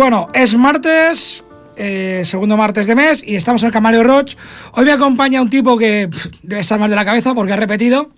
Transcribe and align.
bueno, 0.00 0.28
es 0.32 0.56
martes, 0.56 1.44
eh, 1.76 2.22
segundo 2.24 2.56
martes 2.56 2.86
de 2.86 2.94
mes, 2.94 3.22
y 3.22 3.36
estamos 3.36 3.62
en 3.62 3.66
el 3.66 3.72
Camaleo 3.74 4.02
Roach. 4.02 4.34
Hoy 4.72 4.86
me 4.86 4.92
acompaña 4.92 5.42
un 5.42 5.50
tipo 5.50 5.76
que 5.76 6.08
pff, 6.10 6.26
debe 6.42 6.62
estar 6.62 6.78
mal 6.78 6.88
de 6.88 6.96
la 6.96 7.04
cabeza 7.04 7.34
porque 7.34 7.52
ha 7.52 7.56
repetido. 7.56 8.08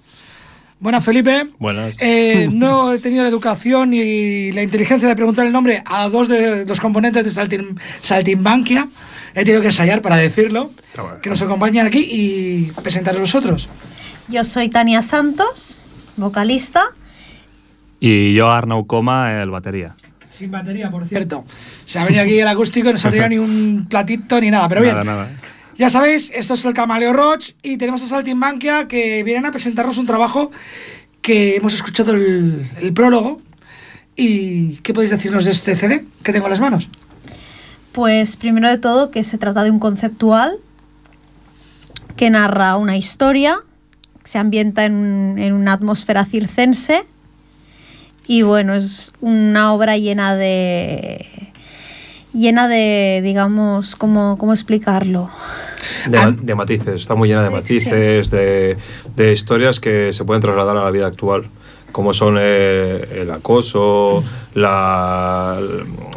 Buenas, 0.79 1.05
Felipe. 1.05 1.47
Buenas. 1.59 1.97
Eh, 1.99 2.49
no 2.53 2.93
he 2.93 3.01
tenido 3.01 3.25
la 3.25 3.29
educación 3.29 3.91
ni 3.91 4.53
la 4.53 4.63
inteligencia 4.63 5.09
de 5.09 5.17
preguntar 5.17 5.45
el 5.45 5.51
nombre 5.53 5.83
a 5.85 6.09
dos 6.09 6.29
de 6.29 6.65
los 6.67 6.79
componentes 6.79 7.25
de 7.25 7.31
Saltim- 7.33 7.77
Saltimbanquia. 8.01 8.87
He 9.35 9.43
tenido 9.45 9.61
que 9.61 9.67
ensayar 9.69 10.03
para 10.03 10.17
decirlo. 10.19 10.71
Que 11.21 11.31
nos 11.31 11.43
acompañan 11.43 11.89
aquí 11.89 12.07
y 12.09 12.71
presentaros 12.81 13.21
los 13.21 13.35
otros. 13.35 13.69
Yo 14.29 14.45
soy 14.45 14.69
Tania 14.69 15.03
Santos, 15.03 15.89
vocalista. 16.17 16.85
Y 17.99 18.35
yo, 18.35 18.53
Arnau 18.53 18.87
Coma, 18.87 19.43
el 19.43 19.51
batería. 19.51 19.97
Sin 20.33 20.51
batería, 20.51 20.91
por 20.91 21.05
cierto. 21.05 21.45
Se 21.85 21.99
ha 21.99 22.05
venido 22.07 22.23
aquí 22.23 22.39
el 22.39 22.49
acústico 22.49 22.89
y 22.89 22.93
no 22.93 22.99
se 22.99 23.07
ha 23.09 23.11
traído 23.11 23.29
ni 23.29 23.37
un 23.39 23.87
platito 23.89 24.41
ni 24.41 24.51
nada. 24.51 24.67
Pero 24.69 24.81
bien, 24.81 24.95
Nada, 24.95 25.05
nada. 25.05 25.31
ya 25.77 25.91
sabéis, 25.91 26.31
esto 26.35 26.55
es 26.55 26.65
el 26.65 26.73
Camaleo 26.73 27.13
Roach 27.13 27.51
y 27.63 27.77
tenemos 27.77 28.03
a 28.03 28.07
Saltimbanquia 28.07 28.89
que 28.89 29.23
vienen 29.25 29.45
a 29.45 29.51
presentarnos 29.51 29.99
un 29.99 30.07
trabajo 30.07 30.51
que 31.21 31.57
hemos 31.57 31.75
escuchado 31.75 32.13
el, 32.13 32.67
el 32.81 32.93
prólogo. 32.95 33.43
¿Y 34.17 34.77
qué 34.77 34.95
podéis 34.95 35.11
decirnos 35.11 35.45
de 35.45 35.51
este 35.53 35.77
CD 35.77 36.07
que 36.23 36.33
tengo 36.33 36.47
en 36.47 36.51
las 36.53 36.61
manos? 36.61 36.89
Pues 37.93 38.37
primero 38.37 38.69
de 38.69 38.79
todo 38.79 39.11
que 39.11 39.25
se 39.25 39.37
trata 39.37 39.63
de 39.63 39.71
un 39.71 39.79
conceptual 39.79 40.57
que 42.17 42.31
narra 42.31 42.77
una 42.79 42.97
historia, 42.97 43.59
se 44.25 44.39
ambienta 44.39 44.85
en, 44.87 45.37
en 45.39 45.53
una 45.53 45.75
atmósfera 45.75 46.25
circense 46.25 47.05
y 48.27 48.43
bueno, 48.43 48.75
es 48.75 49.13
una 49.21 49.73
obra 49.73 49.97
llena 49.99 50.37
de 50.37 51.27
llena 52.35 52.67
de, 52.67 53.21
digamos, 53.23 53.95
¿cómo, 53.95 54.39
cómo 54.39 54.53
explicarlo? 54.55 55.29
De, 56.09 56.17
Ah. 56.19 56.35
de 56.35 56.55
matices, 56.55 57.03
está 57.03 57.15
muy 57.15 57.29
llena 57.29 57.43
de 57.43 57.49
Sí. 57.51 57.55
matices, 57.55 58.31
de, 58.31 58.77
de 59.17 59.33
historias 59.33 59.81
que 59.81 60.13
se 60.15 60.25
pueden 60.25 60.41
trasladar 60.41 60.77
a 60.79 60.85
la 60.85 60.91
vida 60.91 61.07
actual, 61.07 61.45
como 61.93 62.15
son 62.15 62.39
el 62.39 63.31
acoso, 63.31 64.25
la, 64.55 65.59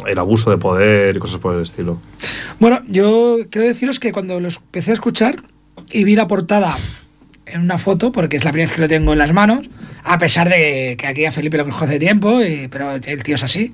el 0.06 0.18
abuso 0.18 0.50
de 0.50 0.56
poder 0.56 1.16
y 1.16 1.18
cosas 1.18 1.38
por 1.38 1.54
el 1.54 1.62
estilo. 1.64 2.00
Bueno, 2.60 2.80
yo 2.88 3.36
quiero 3.50 3.66
deciros 3.66 4.00
que 4.00 4.12
cuando 4.12 4.40
los 4.40 4.56
empecé 4.56 4.92
a 4.92 4.94
escuchar 4.94 5.42
y 5.90 6.04
vi 6.04 6.16
la 6.16 6.26
portada 6.26 6.74
en 7.44 7.60
una 7.60 7.76
foto, 7.76 8.10
porque 8.10 8.38
es 8.38 8.44
la 8.44 8.52
primera 8.52 8.68
vez 8.70 8.74
que 8.76 8.80
lo 8.80 8.88
tengo 8.88 9.12
en 9.12 9.18
las 9.18 9.34
manos, 9.34 9.68
a 10.08 10.18
pesar 10.18 10.48
de 10.48 10.96
que 10.98 11.06
aquí 11.06 11.24
a 11.24 11.32
Felipe 11.32 11.56
lo 11.56 11.64
conozco 11.64 11.84
hace 11.84 11.98
tiempo, 11.98 12.40
y- 12.42 12.68
pero 12.68 12.92
el 12.94 13.22
tío 13.22 13.34
es 13.34 13.42
así. 13.42 13.72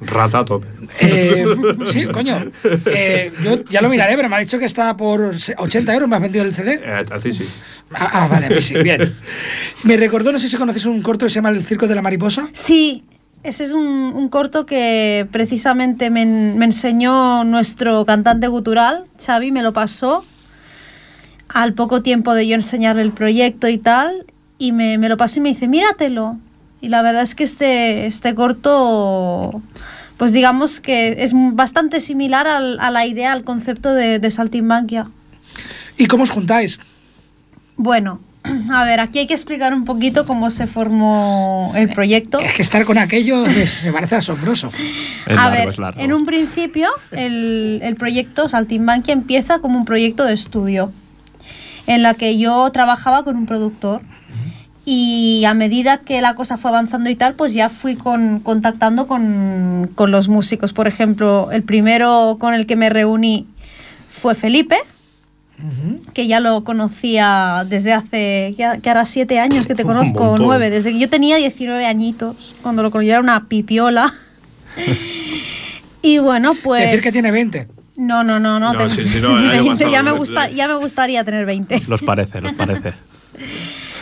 Rata 0.00 0.38
a 0.40 0.44
tope. 0.44 0.66
Eh, 1.00 1.44
sí, 1.90 2.06
coño. 2.06 2.38
Eh, 2.86 3.32
yo 3.42 3.64
ya 3.64 3.82
lo 3.82 3.88
miraré, 3.88 4.14
pero 4.16 4.28
me 4.28 4.36
ha 4.36 4.38
dicho 4.38 4.58
que 4.58 4.64
está 4.66 4.96
por 4.96 5.38
se- 5.40 5.54
80 5.58 5.92
euros, 5.94 6.08
me 6.08 6.16
has 6.16 6.22
vendido 6.22 6.44
el 6.44 6.54
CD. 6.54 6.80
Eh, 6.84 7.04
a 7.10 7.18
ti 7.18 7.32
sí. 7.32 7.44
Ah, 7.94 8.10
ah, 8.24 8.28
vale, 8.28 8.46
pues 8.48 8.64
sí, 8.64 8.74
bien. 8.82 9.14
Me 9.84 9.96
recordó, 9.96 10.32
no 10.32 10.38
sé 10.38 10.48
si 10.48 10.56
conocéis 10.56 10.86
un 10.86 11.02
corto 11.02 11.26
que 11.26 11.30
se 11.30 11.36
llama 11.36 11.50
El 11.50 11.64
Circo 11.64 11.86
de 11.86 11.94
la 11.94 12.02
Mariposa. 12.02 12.48
Sí, 12.52 13.04
ese 13.42 13.64
es 13.64 13.72
un, 13.72 13.82
un 13.84 14.28
corto 14.28 14.64
que 14.64 15.26
precisamente 15.32 16.08
me, 16.08 16.22
en- 16.22 16.56
me 16.58 16.64
enseñó 16.66 17.42
nuestro 17.44 18.04
cantante 18.06 18.46
gutural, 18.46 19.04
Xavi, 19.24 19.50
me 19.50 19.62
lo 19.62 19.72
pasó 19.72 20.24
al 21.48 21.74
poco 21.74 22.00
tiempo 22.02 22.32
de 22.34 22.46
yo 22.46 22.54
enseñarle 22.54 23.02
el 23.02 23.10
proyecto 23.12 23.68
y 23.68 23.76
tal, 23.76 24.24
y 24.58 24.72
me, 24.72 24.98
me 24.98 25.08
lo 25.08 25.16
pasó 25.16 25.40
y 25.40 25.42
me 25.42 25.48
dice, 25.50 25.66
míratelo. 25.68 26.38
Y 26.80 26.88
la 26.88 27.02
verdad 27.02 27.22
es 27.22 27.34
que 27.34 27.44
este, 27.44 28.06
este 28.06 28.34
corto, 28.34 29.62
pues 30.16 30.32
digamos 30.32 30.80
que 30.80 31.22
es 31.22 31.32
bastante 31.34 32.00
similar 32.00 32.46
al- 32.48 32.78
a 32.80 32.90
la 32.90 33.06
idea, 33.06 33.32
al 33.32 33.44
concepto 33.44 33.94
de, 33.94 34.18
de 34.18 34.30
Saltimbanquia. 34.30 35.06
¿Y 35.96 36.06
cómo 36.06 36.24
os 36.24 36.30
juntáis? 36.30 36.80
Bueno, 37.76 38.20
a 38.72 38.84
ver, 38.84 38.98
aquí 38.98 39.20
hay 39.20 39.26
que 39.28 39.34
explicar 39.34 39.72
un 39.74 39.84
poquito 39.84 40.26
cómo 40.26 40.50
se 40.50 40.66
formó 40.66 41.72
el 41.76 41.88
proyecto. 41.88 42.40
Es 42.40 42.52
que 42.54 42.62
estar 42.62 42.84
con 42.84 42.98
aquello 42.98 43.44
se 43.80 43.92
parece 43.92 44.16
asombroso. 44.16 44.68
Es 45.26 45.32
a 45.38 45.48
largo, 45.50 45.50
ver, 45.58 45.68
es 45.68 45.78
largo. 45.78 46.00
en 46.00 46.12
un 46.12 46.26
principio 46.26 46.88
el, 47.12 47.78
el 47.82 47.94
proyecto 47.94 48.48
Saltimbanquia 48.48 49.12
empieza 49.14 49.60
como 49.60 49.78
un 49.78 49.84
proyecto 49.84 50.24
de 50.24 50.32
estudio 50.34 50.92
en 51.86 52.02
la 52.02 52.14
que 52.14 52.38
yo 52.38 52.68
trabajaba 52.72 53.22
con 53.24 53.36
un 53.36 53.46
productor 53.46 54.02
y 54.84 55.44
a 55.44 55.54
medida 55.54 55.98
que 55.98 56.20
la 56.20 56.34
cosa 56.34 56.56
fue 56.56 56.70
avanzando 56.70 57.08
y 57.08 57.14
tal, 57.14 57.34
pues 57.34 57.54
ya 57.54 57.68
fui 57.68 57.94
con, 57.94 58.40
contactando 58.40 59.06
con, 59.06 59.90
con 59.94 60.10
los 60.10 60.28
músicos. 60.28 60.72
Por 60.72 60.88
ejemplo, 60.88 61.50
el 61.52 61.62
primero 61.62 62.36
con 62.40 62.52
el 62.54 62.66
que 62.66 62.74
me 62.74 62.90
reuní 62.90 63.46
fue 64.08 64.34
Felipe, 64.34 64.78
que 66.12 66.26
ya 66.26 66.40
lo 66.40 66.64
conocía 66.64 67.64
desde 67.68 67.92
hace, 67.92 68.54
que, 68.56 68.80
que 68.82 68.90
hará 68.90 69.04
siete 69.04 69.38
años 69.38 69.68
que 69.68 69.76
te 69.76 69.84
conozco, 69.84 70.36
nueve, 70.36 70.70
desde 70.70 70.92
que 70.92 70.98
yo 70.98 71.08
tenía 71.08 71.36
19 71.36 71.86
añitos, 71.86 72.56
cuando 72.62 72.82
lo 72.82 72.90
conocí 72.90 73.10
era 73.10 73.20
una 73.20 73.46
pipiola. 73.46 74.12
y 76.02 76.18
bueno, 76.18 76.54
pues... 76.62 76.86
Decir 76.86 77.02
que 77.02 77.12
tiene 77.12 77.30
20. 77.30 77.68
No, 77.96 78.24
no, 78.24 78.40
no, 78.40 78.58
no. 78.58 78.72
No, 78.72 78.78
tengo 78.78 78.90
sí, 78.90 79.04
sí, 79.04 79.20
no, 79.20 79.38
el 79.38 79.50
año 79.50 79.64
20, 79.64 79.70
pasado, 79.70 79.92
ya, 79.92 80.02
me 80.02 80.10
gusta, 80.12 80.50
ya 80.50 80.66
me 80.66 80.74
gustaría 80.74 81.22
tener 81.22 81.46
20. 81.46 81.82
Los 81.86 82.02
parece, 82.02 82.40
los 82.40 82.52
parece. 82.54 82.94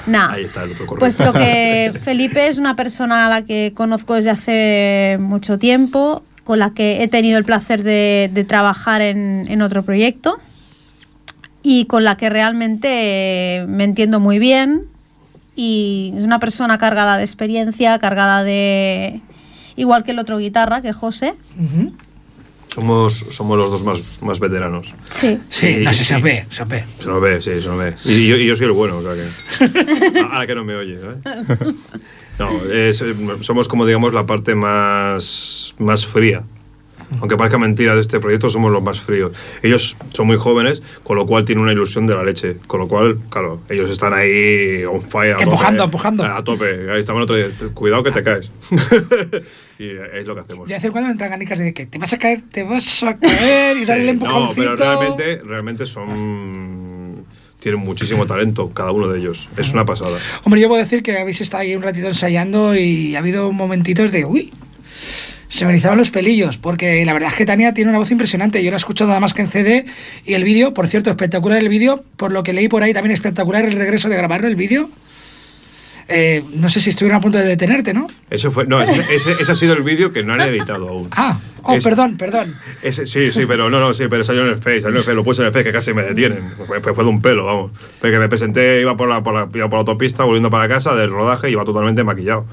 Nah. 0.06 0.32
Ahí 0.32 0.44
está 0.44 0.62
el 0.64 0.72
otro 0.72 0.86
correo. 0.86 1.00
Pues 1.00 1.18
lo 1.20 1.32
que 1.32 1.92
Felipe 2.02 2.48
es 2.48 2.58
una 2.58 2.76
persona 2.76 3.26
a 3.26 3.28
la 3.28 3.42
que 3.42 3.72
conozco 3.74 4.14
desde 4.14 4.30
hace 4.30 5.16
mucho 5.20 5.58
tiempo, 5.58 6.22
con 6.44 6.58
la 6.58 6.70
que 6.70 7.02
he 7.02 7.08
tenido 7.08 7.38
el 7.38 7.44
placer 7.44 7.82
de, 7.82 8.30
de 8.32 8.44
trabajar 8.44 9.02
en, 9.02 9.46
en 9.48 9.62
otro 9.62 9.82
proyecto. 9.82 10.38
y 11.62 11.84
con 11.84 12.04
la 12.04 12.16
que 12.16 12.30
realmente 12.30 13.64
me 13.68 13.84
entiendo 13.84 14.18
muy 14.18 14.38
bien 14.38 14.86
y 15.54 16.14
es 16.16 16.24
una 16.24 16.38
persona 16.38 16.78
cargada 16.78 17.18
de 17.18 17.24
experiencia, 17.24 17.98
cargada 17.98 18.42
de... 18.42 19.20
igual 19.76 20.04
que 20.04 20.12
el 20.12 20.18
otro 20.18 20.38
guitarra, 20.38 20.80
que 20.80 20.94
José. 20.94 21.34
Somos, 22.74 23.24
somos 23.30 23.58
los 23.58 23.70
dos 23.70 23.82
más, 23.82 24.22
más 24.22 24.38
veteranos. 24.38 24.94
Sí. 25.10 25.38
Sí, 25.48 25.78
no 25.80 25.92
sé, 25.92 26.04
sí. 26.04 26.04
se 26.04 26.20
ve, 26.20 26.46
se 26.50 26.64
ve. 26.64 26.84
Se 27.00 27.08
nos 27.08 27.20
ve, 27.20 27.42
sí, 27.42 27.60
se 27.60 27.68
nos 27.68 27.78
ve. 27.78 27.94
Y 28.04 28.28
yo, 28.28 28.36
y 28.36 28.46
yo 28.46 28.54
soy 28.54 28.66
el 28.66 28.72
bueno, 28.72 28.98
o 28.98 29.02
sea 29.02 29.14
que. 29.14 30.20
Ahora 30.20 30.46
que 30.46 30.54
no 30.54 30.64
me 30.64 30.76
oye, 30.76 30.98
¿sabes? 31.00 31.74
No, 32.38 32.48
es, 32.72 33.02
eh, 33.02 33.14
somos 33.42 33.68
como, 33.68 33.84
digamos, 33.84 34.14
la 34.14 34.24
parte 34.24 34.54
más, 34.54 35.74
más 35.76 36.06
fría. 36.06 36.42
Aunque 37.18 37.36
parezca 37.36 37.58
mentira 37.58 37.94
de 37.94 38.00
este 38.02 38.20
proyecto, 38.20 38.48
somos 38.50 38.70
los 38.70 38.82
más 38.82 39.00
fríos. 39.00 39.32
Ellos 39.62 39.96
son 40.12 40.26
muy 40.26 40.36
jóvenes, 40.36 40.82
con 41.02 41.16
lo 41.16 41.26
cual 41.26 41.44
tienen 41.44 41.64
una 41.64 41.72
ilusión 41.72 42.06
de 42.06 42.14
la 42.14 42.22
leche. 42.22 42.56
Con 42.66 42.80
lo 42.80 42.88
cual, 42.88 43.18
claro, 43.28 43.60
ellos 43.68 43.90
están 43.90 44.12
ahí 44.14 44.84
on 44.84 45.02
fire. 45.02 45.34
a 45.34 45.42
Empujando, 45.42 45.82
tope, 45.84 45.84
empujando. 45.84 46.24
A 46.24 46.44
tope. 46.44 46.90
Ahí 46.92 47.00
estamos 47.00 47.22
otro 47.22 47.36
día. 47.36 47.46
Cuidado 47.74 48.02
que 48.04 48.12
te 48.12 48.22
caes. 48.22 48.52
y 49.78 49.88
es 49.88 50.26
lo 50.26 50.34
que 50.34 50.40
hacemos. 50.42 50.68
De 50.68 50.74
vez 50.74 50.84
en 50.84 50.92
cuando 50.92 51.10
entran 51.10 51.30
ganicas 51.30 51.58
de 51.58 51.74
que 51.74 51.86
te 51.86 51.98
vas 51.98 52.12
a 52.12 52.18
caer, 52.18 52.42
te 52.50 52.62
vas 52.62 53.02
a 53.02 53.16
caer 53.18 53.76
y 53.76 53.84
darle 53.84 54.02
el 54.04 54.08
Sí, 54.08 54.24
empujoncito. 54.24 54.70
No, 54.70 54.76
pero 54.76 54.76
realmente, 54.76 55.42
realmente 55.44 55.86
son. 55.86 57.24
Tienen 57.58 57.80
muchísimo 57.80 58.24
talento, 58.26 58.70
cada 58.70 58.90
uno 58.90 59.08
de 59.08 59.18
ellos. 59.18 59.46
Es 59.58 59.72
una 59.74 59.84
pasada. 59.84 60.18
Hombre, 60.44 60.62
yo 60.62 60.68
puedo 60.68 60.82
decir 60.82 61.02
que 61.02 61.18
habéis 61.18 61.42
estado 61.42 61.62
ahí 61.62 61.74
un 61.76 61.82
ratito 61.82 62.06
ensayando 62.06 62.74
y 62.74 63.16
ha 63.16 63.18
habido 63.18 63.52
momentitos 63.52 64.12
de 64.12 64.24
uy. 64.24 64.52
Se 65.50 65.64
me 65.66 65.72
erizaban 65.72 65.98
los 65.98 66.10
pelillos, 66.12 66.56
porque 66.58 67.04
la 67.04 67.12
verdad 67.12 67.28
es 67.30 67.34
que 67.34 67.44
Tania 67.44 67.74
tiene 67.74 67.90
una 67.90 67.98
voz 67.98 68.10
impresionante. 68.12 68.62
Yo 68.62 68.70
la 68.70 68.76
he 68.76 68.78
escuchado 68.78 69.08
nada 69.08 69.18
más 69.20 69.34
que 69.34 69.42
en 69.42 69.48
CD 69.48 69.84
y 70.24 70.34
el 70.34 70.44
vídeo, 70.44 70.72
por 70.72 70.86
cierto, 70.86 71.10
espectacular 71.10 71.58
el 71.58 71.68
vídeo. 71.68 72.04
Por 72.16 72.30
lo 72.30 72.42
que 72.44 72.52
leí 72.52 72.68
por 72.68 72.82
ahí, 72.84 72.94
también 72.94 73.12
espectacular 73.12 73.64
el 73.64 73.72
regreso 73.72 74.08
de 74.08 74.16
grabarlo, 74.16 74.46
el 74.46 74.54
vídeo. 74.56 74.88
Eh, 76.12 76.42
no 76.54 76.68
sé 76.68 76.80
si 76.80 76.90
estuvieron 76.90 77.18
a 77.18 77.20
punto 77.20 77.38
de 77.38 77.44
detenerte, 77.44 77.94
¿no? 77.94 78.08
Eso 78.30 78.50
fue. 78.50 78.66
No, 78.66 78.82
ese, 78.82 79.04
ese- 79.14 79.32
ese 79.40 79.52
ha 79.52 79.54
sido 79.54 79.74
el 79.74 79.82
vídeo 79.84 80.12
que 80.12 80.24
no 80.24 80.32
han 80.34 80.40
editado 80.40 80.88
aún. 80.88 81.08
Ah, 81.16 81.38
oh, 81.62 81.74
Es- 81.74 81.84
perdón, 81.84 82.16
perdón. 82.16 82.56
Ese, 82.82 83.06
sí, 83.06 83.30
sí, 83.30 83.42
pero 83.46 83.70
no, 83.70 83.78
no, 83.78 83.94
sí, 83.94 84.04
pero 84.10 84.24
salió 84.24 84.42
en 84.42 84.48
el 84.50 84.56
Face, 84.56 84.80
salió 84.80 84.96
en 84.96 84.96
el 84.98 85.02
Face, 85.04 85.14
lo 85.14 85.22
puse 85.22 85.42
en 85.42 85.46
el 85.48 85.52
Face 85.52 85.64
que 85.64 85.72
casi 85.72 85.92
me 85.94 86.02
detienen. 86.02 86.50
Fue, 86.66 86.80
fue, 86.80 86.94
fue 86.94 87.04
de 87.04 87.10
un 87.10 87.20
pelo, 87.22 87.44
vamos. 87.44 87.70
Porque 88.00 88.18
me 88.18 88.28
presenté, 88.28 88.80
iba 88.80 88.96
por, 88.96 89.08
la, 89.08 89.22
por 89.22 89.34
la, 89.34 89.48
iba 89.54 89.68
por 89.68 89.74
la 89.76 89.80
autopista, 89.80 90.24
volviendo 90.24 90.50
para 90.50 90.68
casa 90.68 90.94
del 90.96 91.10
rodaje, 91.10 91.50
iba 91.50 91.64
totalmente 91.64 92.02
maquillado, 92.02 92.46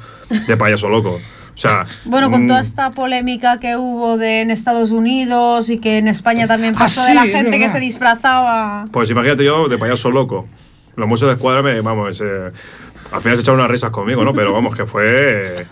de 0.48 0.58
payaso 0.58 0.90
loco. 0.90 1.20
O 1.58 1.60
sea. 1.60 1.88
Bueno, 2.06 2.30
con 2.30 2.44
mm, 2.44 2.48
toda 2.48 2.60
esta 2.60 2.92
polémica 2.92 3.58
que 3.58 3.78
hubo 3.78 4.20
de 4.20 4.42
en 4.42 4.52
Estados 4.52 4.92
Unidos 4.92 5.72
y 5.72 5.80
que 5.80 5.98
en 5.98 6.08
España 6.08 6.48
también 6.48 6.76
Ah, 6.76 6.82
pasó 6.82 7.02
sí, 7.02 7.08
de 7.08 7.16
la 7.16 7.26
gente 7.26 7.58
que 7.58 7.68
se 7.68 7.80
disfrazaba. 7.80 8.88
Pues 8.92 9.10
imagínate 9.10 9.44
yo 9.44 9.68
de 9.68 9.80
payaso 9.80 10.12
loco. 10.12 10.48
Los 10.96 11.08
muchos 11.08 11.28
de 11.28 11.34
escuadra 11.34 11.64
me, 11.64 11.82
vamos, 11.82 12.22
eh, 12.22 12.52
al 13.12 13.22
final 13.22 13.38
se 13.38 13.42
echaron 13.42 13.60
unas 13.60 13.72
risas 13.72 13.90
conmigo, 13.90 14.24
¿no? 14.24 14.34
Pero 14.36 14.54
vamos, 14.54 14.76
que 14.76 14.86
fue. 14.86 15.66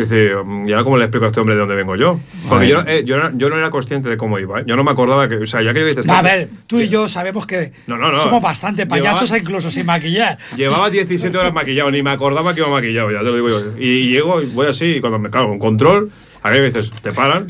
Decir, 0.00 0.32
¿y 0.66 0.72
ahora 0.72 0.84
cómo 0.84 0.96
le 0.96 1.04
explico 1.04 1.24
a 1.26 1.28
este 1.28 1.40
hombre 1.40 1.54
de 1.54 1.60
dónde 1.60 1.74
vengo 1.76 1.96
yo? 1.96 2.18
Porque 2.48 2.68
yo, 2.68 2.82
no- 2.82 2.88
eh, 2.88 3.02
yo, 3.04 3.16
no, 3.18 3.30
yo 3.36 3.48
no 3.50 3.56
era 3.56 3.70
consciente 3.70 4.08
de 4.08 4.16
cómo 4.16 4.38
iba. 4.38 4.60
¿eh? 4.60 4.64
Yo 4.66 4.76
no 4.76 4.84
me 4.84 4.90
acordaba 4.90 5.28
que. 5.28 5.36
O 5.36 5.46
sea, 5.46 5.62
ya 5.62 5.72
que 5.74 5.84
dices. 5.84 6.08
A 6.08 6.22
ver, 6.22 6.48
tú 6.66 6.80
y 6.80 6.88
yo 6.88 7.08
sabemos 7.08 7.46
que 7.46 7.72
No, 7.86 7.96
no, 7.98 8.10
no. 8.10 8.20
somos 8.20 8.40
bastante 8.42 8.86
payasos 8.86 9.28
Llevaba- 9.30 9.38
incluso 9.38 9.70
sin 9.70 9.86
maquillar. 9.86 10.38
Llevaba 10.56 10.90
17 10.90 11.36
horas 11.36 11.52
maquillado, 11.52 11.90
ni 11.90 12.02
me 12.02 12.10
acordaba 12.10 12.54
que 12.54 12.60
iba 12.60 12.68
maquillado, 12.70 13.10
ya 13.10 13.18
te 13.18 13.24
lo 13.24 13.34
digo 13.34 13.48
yo. 13.48 13.72
Y, 13.78 13.84
y 13.88 14.08
llego 14.12 14.42
y 14.42 14.46
voy 14.46 14.66
así, 14.66 14.84
y 14.96 15.00
cuando 15.00 15.18
me 15.18 15.30
cago 15.30 15.52
en 15.52 15.58
control, 15.58 16.10
a 16.42 16.50
mí 16.50 16.58
me 16.58 16.66
dices, 16.66 16.90
te 17.02 17.12
paran, 17.12 17.46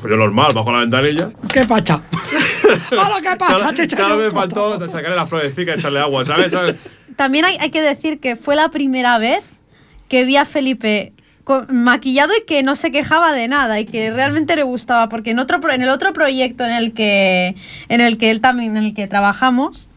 pues 0.00 0.10
yo 0.10 0.16
normal, 0.16 0.52
bajo 0.54 0.70
la 0.72 0.80
ventanilla. 0.80 1.30
¿Qué 1.52 1.64
pacha? 1.64 2.02
Hola, 2.92 3.18
¿qué 3.22 3.36
pacha, 3.38 3.72
Solo- 3.96 4.16
me 4.18 4.30
faltó 4.30 4.88
sacarle 4.88 5.16
la 5.16 5.26
florecita 5.26 5.72
y 5.72 5.78
echarle 5.78 6.00
agua, 6.00 6.24
¿sabes? 6.24 6.50
¿Sabes? 6.52 6.76
También 7.16 7.44
hay, 7.44 7.56
hay 7.60 7.70
que 7.70 7.80
decir 7.80 8.18
que 8.20 8.36
fue 8.36 8.56
la 8.56 8.70
primera 8.70 9.18
vez 9.18 9.40
que 10.08 10.24
vi 10.24 10.36
a 10.36 10.44
Felipe 10.44 11.13
maquillado 11.68 12.32
y 12.40 12.44
que 12.46 12.62
no 12.62 12.74
se 12.76 12.90
quejaba 12.90 13.32
de 13.32 13.48
nada 13.48 13.78
y 13.80 13.84
que 13.84 14.10
realmente 14.10 14.56
le 14.56 14.62
gustaba 14.62 15.08
porque 15.08 15.30
en 15.32 15.38
otro 15.38 15.60
en 15.70 15.82
el 15.82 15.88
otro 15.90 16.12
proyecto 16.12 16.64
en 16.64 16.72
el 16.72 16.92
que 16.92 17.54
en 17.88 18.00
el 18.00 18.16
que 18.18 18.30
él 18.30 18.40
también 18.40 18.76
en 18.76 18.84
el 18.84 18.94
que 18.94 19.06
trabajamos 19.06 19.88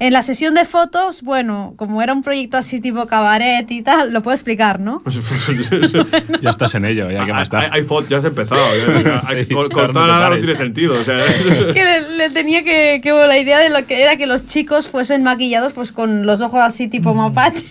en 0.00 0.12
la 0.12 0.22
sesión 0.22 0.54
de 0.54 0.64
fotos 0.64 1.22
bueno 1.22 1.74
como 1.76 2.00
era 2.02 2.12
un 2.14 2.22
proyecto 2.22 2.56
así 2.56 2.80
tipo 2.80 3.06
cabaret 3.06 3.70
y 3.70 3.82
tal 3.82 4.12
lo 4.12 4.22
puedo 4.22 4.34
explicar 4.34 4.80
no 4.80 5.02
Ya 6.42 6.50
estás 6.50 6.74
en 6.74 6.84
ello, 6.84 7.10
ya 7.10 7.24
que 7.26 7.32
más 7.32 7.50
Hay, 7.52 7.64
está. 7.64 7.74
hay 7.74 7.82
fotos, 7.82 8.08
ya 8.08 8.18
has 8.18 8.24
empezado. 8.24 8.60
ya- 8.76 9.20
Sí, 9.28 9.46
claro, 9.46 9.68
cortar 9.70 9.94
no 9.94 10.00
ahora 10.14 10.30
no 10.30 10.36
tiene 10.38 10.56
sentido. 10.56 10.94
O 11.00 11.04
sea, 11.04 11.16
que 11.74 11.84
le, 11.84 12.16
le 12.16 12.30
tenía 12.30 12.62
que, 12.62 13.00
que 13.02 13.12
la 13.12 13.38
idea 13.38 13.58
de 13.58 13.70
lo 13.70 13.86
que 13.86 14.02
era 14.02 14.16
que 14.16 14.26
los 14.26 14.46
chicos 14.46 14.88
fuesen 14.88 15.22
maquillados 15.22 15.72
pues 15.74 15.92
con 15.92 16.26
los 16.26 16.40
ojos 16.40 16.60
así 16.60 16.88
tipo 16.88 17.14
mapache 17.14 17.66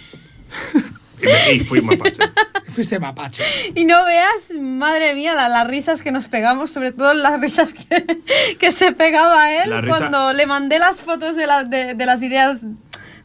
y, 1.23 1.27
me- 1.27 1.53
y 1.55 1.59
fui 1.61 1.81
mapache. 1.81 2.19
Fuiste 2.73 2.99
mapache. 2.99 3.43
Y 3.75 3.85
no 3.85 4.03
veas, 4.05 4.51
madre 4.59 5.13
mía, 5.13 5.33
la- 5.35 5.49
las 5.49 5.67
risas 5.67 6.01
que 6.01 6.11
nos 6.11 6.27
pegamos, 6.27 6.71
sobre 6.71 6.91
todo 6.91 7.13
las 7.13 7.39
risas 7.39 7.73
que, 7.73 8.05
que 8.59 8.71
se 8.71 8.91
pegaba 8.91 9.51
él 9.63 9.71
risa- 9.81 9.87
cuando 9.87 10.33
le 10.33 10.45
mandé 10.47 10.79
las 10.79 11.01
fotos 11.01 11.35
de, 11.35 11.47
la- 11.47 11.63
de, 11.63 11.93
de 11.93 12.05
las 12.05 12.21
ideas 12.23 12.61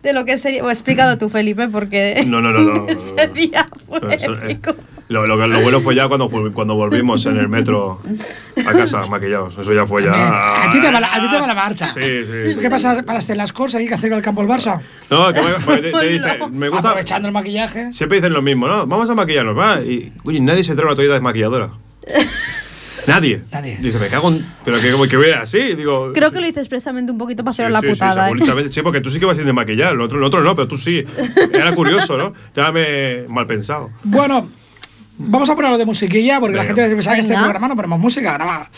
de 0.02 0.12
lo 0.12 0.25
que 0.25 0.38
sería. 0.38 0.62
O 0.64 0.71
explícalo 0.71 1.19
tú, 1.19 1.28
Felipe, 1.28 1.69
porque 1.69 2.23
No, 2.26 2.40
no, 2.40 2.52
no, 2.52 2.61
no, 2.61 2.75
no, 2.75 2.81
no. 2.83 2.88
ese 2.88 3.26
día 3.28 3.69
fue 3.87 4.00
No, 4.00 4.11
eso, 4.11 4.33
eh, 4.35 4.38
épico. 4.52 4.75
Lo, 5.09 5.27
lo, 5.27 5.47
lo 5.47 5.61
bueno 5.61 5.81
fue 5.81 5.95
ya 5.95 6.07
cuando, 6.09 6.29
cuando 6.53 6.75
volvimos 6.75 7.25
en 7.27 7.37
el 7.38 7.49
metro 7.49 8.00
a 8.67 8.73
casa 8.73 9.07
maquillados. 9.07 9.57
Eso 9.59 9.73
ya 9.73 9.87
fue 9.87 10.03
ya. 10.05 10.65
A 10.65 10.71
ti 10.71 10.81
te 10.81 10.91
va 10.91 11.00
la, 11.00 11.15
a 11.15 11.21
ti 11.21 11.29
te 11.31 11.41
va 11.41 11.47
la 11.47 11.55
marcha. 11.55 11.91
Sí, 11.91 12.00
sí. 12.27 12.57
¿Qué 12.61 12.69
pasa 12.71 13.03
para 13.03 13.15
las 13.19 13.29
las 13.31 13.53
cosas 13.53 13.81
ahí 13.81 13.88
que 13.88 13.95
hacer 13.95 14.12
el 14.12 14.21
campo 14.23 14.43
el 14.43 14.49
Barça? 14.49 14.81
No, 15.11 15.33
que 15.33 15.41
me, 15.41 15.77
te, 15.81 15.91
te 15.93 16.09
dice, 16.09 16.38
No. 16.38 16.49
me 16.49 16.69
gusta. 16.69 16.88
Aprovechando 16.91 17.29
el 17.29 17.33
maquillaje. 17.35 17.93
Siempre 17.93 18.19
dicen 18.19 18.33
lo 18.33 18.43
mismo, 18.43 18.69
¿no? 18.69 18.87
Vamos 18.87 19.09
a 19.09 19.15
maquillarnos, 19.15 19.57
¿va? 19.57 19.81
Y, 19.81 20.12
oye, 20.25 20.41
nadie 20.41 20.62
se 20.65 20.75
trae 20.75 20.87
una 20.87 20.95
toalla 20.95 21.12
desmaquilladora. 21.15 21.71
Nadie. 23.07 23.41
Nadie. 23.50 23.79
Dice, 23.81 23.99
me 23.99 24.09
cago 24.09 24.29
en. 24.29 24.45
Pero 24.67 24.79
que, 24.81 25.09
que 25.09 25.17
voy 25.17 25.31
así. 25.31 25.75
Digo. 25.75 26.12
Creo 26.12 26.31
que 26.31 26.41
lo 26.41 26.47
hice 26.47 26.61
expresamente 26.61 27.11
un 27.11 27.17
poquito 27.17 27.43
para 27.43 27.55
Sí, 27.55 27.62
hacer 27.62 27.73
la 27.73 27.81
sí, 27.81 27.87
sí, 27.87 27.93
putada. 27.95 28.29
¿eh? 28.29 28.69
Sí, 28.69 28.83
porque 28.83 29.00
tú 29.00 29.09
sí 29.09 29.19
que 29.19 29.25
vas 29.25 29.37
sin 29.38 29.47
desmaquillar. 29.47 29.95
Nosotros, 29.97 30.21
nosotros 30.21 30.45
no, 30.45 30.55
pero 30.55 30.69
tú 30.69 30.77
sí. 30.77 31.05
Era 31.53 31.75
curioso, 31.75 32.19
¿no? 32.19 32.35
Ya 32.55 32.71
me 32.71 33.25
mal 33.29 33.47
pensado. 33.47 33.88
Bueno, 34.05 34.50
vamos 35.19 35.51
a 35.51 35.57
ponerlo 35.57 35.77
de 35.77 35.85
musiquilla 35.85 36.41
porque 36.41 36.57
la 36.57 36.65
gente 36.65 36.89
pensaba 36.89 37.17
que 37.17 37.23
este 37.23 37.35
programa 37.35 37.69
no 37.69 37.77
ponemos 37.77 37.99
música, 37.99 38.39
nada. 38.39 38.71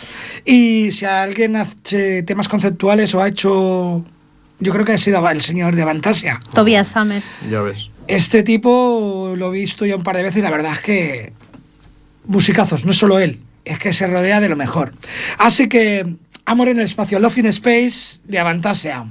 Y 0.45 0.91
si 0.93 1.05
alguien 1.05 1.57
hace 1.57 2.23
temas 2.23 2.49
conceptuales 2.49 3.15
o 3.15 3.21
ha 3.21 3.29
hecho. 3.29 4.05
Yo 4.63 4.73
creo 4.73 4.85
que 4.85 4.93
ha 4.93 4.99
sido 4.99 5.27
el 5.31 5.41
señor 5.41 5.75
de 5.75 5.85
Fantasia. 5.85 6.39
Tobias 6.53 6.89
Summer. 6.89 7.23
Ya 7.51 7.63
ves. 7.63 7.89
Este 8.09 8.43
tipo 8.43 9.33
lo 9.37 9.49
he 9.49 9.59
visto 9.59 9.87
ya 9.87 9.97
un 9.97 10.03
par 10.03 10.17
de 10.17 10.23
veces 10.23 10.39
y 10.39 10.43
la 10.43 10.51
verdad 10.51 10.73
es 10.73 10.81
que. 10.81 11.33
Musicazos, 12.27 12.85
no 12.85 12.91
es 12.91 12.99
solo 12.99 13.19
él, 13.19 13.41
es 13.65 13.79
que 13.79 13.93
se 13.93 14.07
rodea 14.07 14.41
de 14.41 14.49
lo 14.49 14.57
mejor. 14.57 14.93
Así 15.39 15.69
que. 15.69 16.17
Amor 16.47 16.69
en 16.69 16.79
el 16.79 16.85
espacio, 16.85 17.21
Love 17.21 17.39
in 17.39 17.47
Space 17.47 18.21
de 18.25 18.39
Avantasia. 18.39 19.05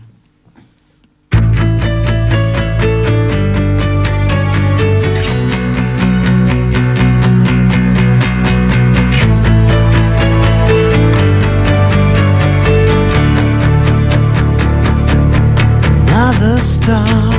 Another 16.41 16.61
star 16.61 17.33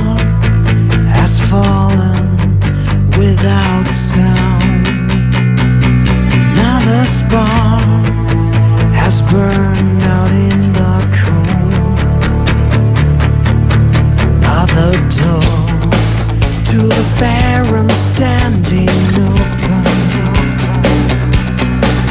has 1.09 1.41
fallen 1.49 2.59
without 3.17 3.91
sound. 3.91 4.85
Another 6.53 7.05
spark 7.07 8.05
has 8.93 9.23
burned 9.23 10.03
out 10.03 10.31
in 10.31 10.71
the 10.73 10.97
cold. 11.17 11.99
Another 14.21 14.91
door 15.09 15.49
to 16.69 16.77
the 16.77 17.05
barren 17.19 17.89
standing 17.89 18.87
open. 19.17 19.87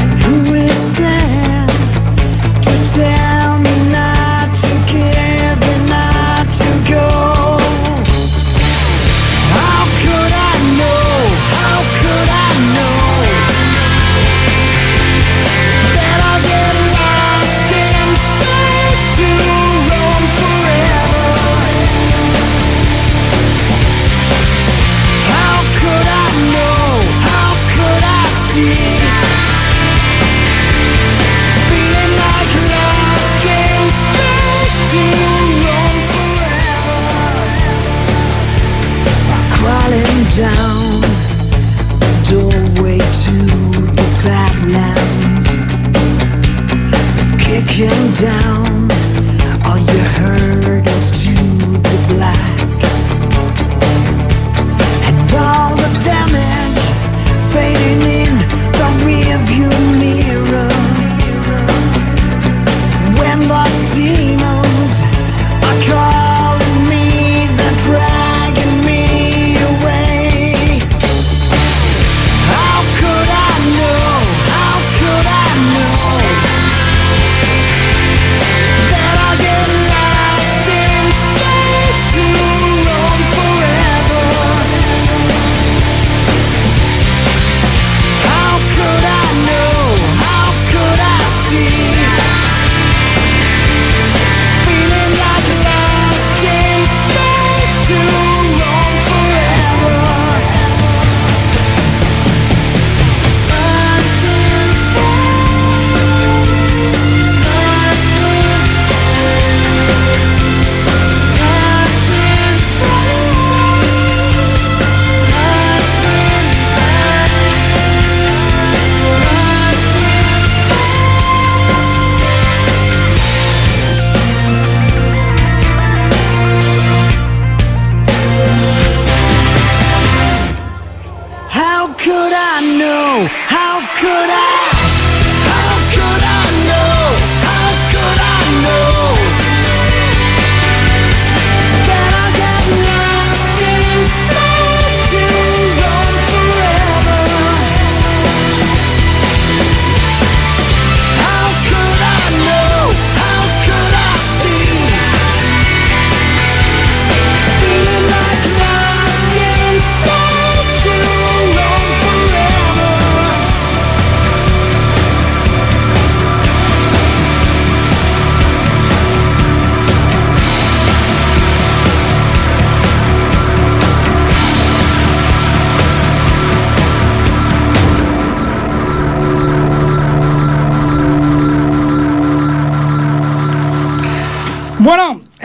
And 0.01 0.21
who 0.25 0.55
is 0.55 0.93
there? 0.97 1.69
to 2.63 2.95
tell 2.95 3.40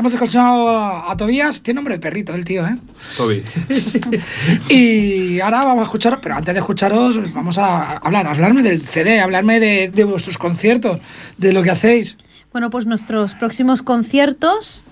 hemos 0.06 0.14
escuchado 0.14 0.70
a, 0.70 1.12
a 1.12 1.18
Tobías. 1.18 1.64
Tiene 1.64 1.78
nombre 1.78 1.96
de 1.96 2.00
perrito 2.00 2.36
el 2.36 2.46
tío, 2.46 2.64
¿eh? 2.64 2.78
Toby. 3.18 3.44
Y 4.70 5.40
ahora 5.40 5.64
vamos 5.64 5.82
a 5.82 5.84
escuchar, 5.86 6.20
pero 6.22 6.36
antes 6.36 6.54
de 6.54 6.60
escucharos, 6.60 7.34
vamos 7.34 7.58
a 7.58 7.98
hablar, 7.98 8.28
hablarme 8.28 8.62
del 8.62 8.86
CD, 8.86 9.20
hablarme 9.20 9.60
de, 9.60 9.90
de 9.90 10.04
vuestros 10.04 10.38
conciertos, 10.38 11.00
de 11.38 11.54
lo 11.54 11.64
que 11.64 11.72
hacéis. 11.72 12.18
Bueno, 12.52 12.70
pues 12.70 12.86
nuestros 12.86 13.34
próximos 13.34 13.82
conciertos 13.82 14.84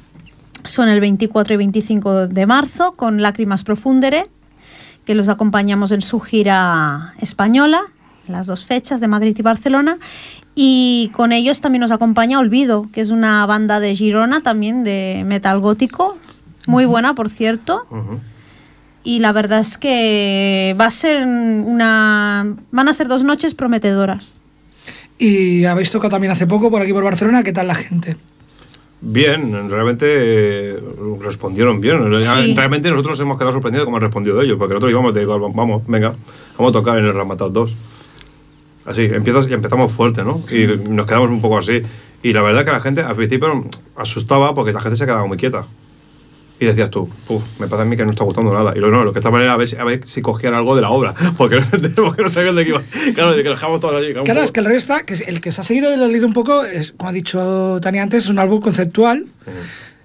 son 0.64 0.90
el 0.90 1.00
24 1.00 1.54
y 1.54 1.58
25 1.58 2.28
de 2.28 2.46
marzo 2.48 2.94
con 2.94 3.22
Lágrimas 3.22 3.64
Profundere, 3.64 4.26
que 5.06 5.14
los 5.14 5.30
acompañamos 5.30 5.92
en 5.92 6.02
su 6.02 6.20
gira 6.22 7.14
española, 7.20 7.84
las 8.28 8.48
dos 8.48 8.66
fechas 8.66 9.00
de 9.00 9.08
Madrid 9.08 9.36
y 9.38 9.44
Barcelona. 9.44 10.00
Y 10.56 11.10
con 11.14 11.32
ellos 11.32 11.62
también 11.62 11.82
nos 11.82 11.92
acompaña 11.92 12.40
Olvido, 12.40 12.88
que 12.94 13.02
es 13.02 13.10
una 13.10 13.46
banda 13.46 13.80
de 13.80 13.96
Girona 13.96 14.42
también 14.42 14.84
de 14.84 15.24
metal 15.26 15.60
gótico, 15.60 16.18
muy 16.68 16.86
buena 16.86 17.16
por 17.16 17.30
cierto. 17.30 17.86
Ujú. 17.90 18.20
Y 19.04 19.20
la 19.20 19.32
verdad 19.32 19.60
es 19.60 19.78
que 19.78 20.76
va 20.80 20.86
a 20.86 20.92
ser 20.92 21.26
una 21.26 22.56
van 22.72 22.88
a 22.88 22.94
ser 22.94 23.08
dos 23.08 23.24
noches 23.24 23.54
prometedoras. 23.54 24.38
Y 25.18 25.66
habéis 25.66 25.92
tocado 25.92 26.12
también 26.12 26.32
hace 26.32 26.48
poco 26.48 26.70
por 26.70 26.82
aquí 26.82 26.94
por 26.94 27.04
Barcelona, 27.04 27.44
¿qué 27.44 27.52
tal 27.52 27.68
la 27.68 27.76
gente? 27.76 28.16
Bien, 29.06 29.70
realmente 29.70 30.06
eh, 30.08 30.80
respondieron 31.20 31.82
bien. 31.82 32.00
Sí. 32.22 32.54
Realmente 32.56 32.90
nosotros 32.90 33.20
hemos 33.20 33.38
quedado 33.38 33.52
sorprendidos 33.52 33.86
cómo 33.86 33.98
han 33.98 34.04
respondido 34.04 34.42
ellos, 34.42 34.58
porque 34.58 34.76
nosotros 34.76 34.92
íbamos 34.92 35.14
de 35.14 35.26
vamos, 35.26 35.86
venga, 35.88 36.14
vamos 36.58 36.70
a 36.70 36.74
tocar 36.74 36.98
en 37.00 37.06
el 37.06 37.14
Ramatat 37.14 37.52
2. 37.52 37.76
Así, 38.86 39.04
empiezas 39.04 39.48
empezamos 39.48 39.92
fuerte, 39.92 40.24
¿no? 40.24 40.42
Y 40.52 40.68
nos 40.90 41.06
quedamos 41.06 41.30
un 41.30 41.42
poco 41.42 41.58
así. 41.58 41.82
Y 42.22 42.34
la 42.34 42.42
verdad 42.42 42.66
que 42.66 42.72
la 42.72 42.80
gente 42.80 43.02
al 43.02 43.16
principio 43.16 43.66
asustaba 43.96 44.54
porque 44.56 44.74
la 44.74 44.82
gente 44.82 44.96
se 44.98 45.06
quedaba 45.06 45.26
muy 45.26 45.38
quieta. 45.38 45.66
Y 46.60 46.66
decías 46.66 46.90
tú, 46.90 47.10
"Puf, 47.28 47.44
me 47.60 47.68
pasa 47.68 47.82
a 47.82 47.86
mí 47.86 47.98
que 47.98 48.06
no 48.06 48.12
está 48.12 48.24
gustando 48.24 48.54
nada. 48.54 48.74
Y 48.76 48.80
lo, 48.80 48.90
no, 48.92 49.04
lo 49.04 49.12
que 49.12 49.20
esta 49.20 49.32
manera 49.32 49.54
a 49.54 49.58
ver, 49.58 49.68
si, 49.68 49.76
a 49.76 49.84
ver 49.84 50.08
si 50.08 50.22
cogían 50.22 50.54
algo 50.54 50.76
de 50.76 50.82
la 50.82 50.92
obra, 50.92 51.14
porque, 51.38 51.60
porque 51.96 52.22
no 52.22 52.30
sabían 52.30 52.56
de 52.56 52.64
qué 52.64 52.70
iba. 52.70 52.82
Claro, 53.16 53.36
que 53.36 53.44
lo 53.44 53.50
dejamos 53.52 53.84
allí. 53.84 54.14
Claro, 54.24 54.42
es 54.42 54.52
que 54.52 54.60
el 54.62 54.66
resto 54.68 54.94
está, 54.94 55.06
que 55.06 55.14
es- 55.16 55.28
el 55.28 55.42
que 55.42 55.50
os 55.50 55.60
ha 55.60 55.64
seguido 55.64 55.94
y 55.94 55.98
lo 55.98 56.06
he 56.06 56.10
leído 56.10 56.28
un 56.28 56.34
poco, 56.34 56.64
es, 56.64 56.94
como 56.96 57.10
ha 57.10 57.14
dicho 57.14 57.80
Tania 57.82 58.04
antes, 58.04 58.26
es 58.26 58.30
un 58.30 58.40
álbum 58.40 58.62
conceptual, 58.62 59.26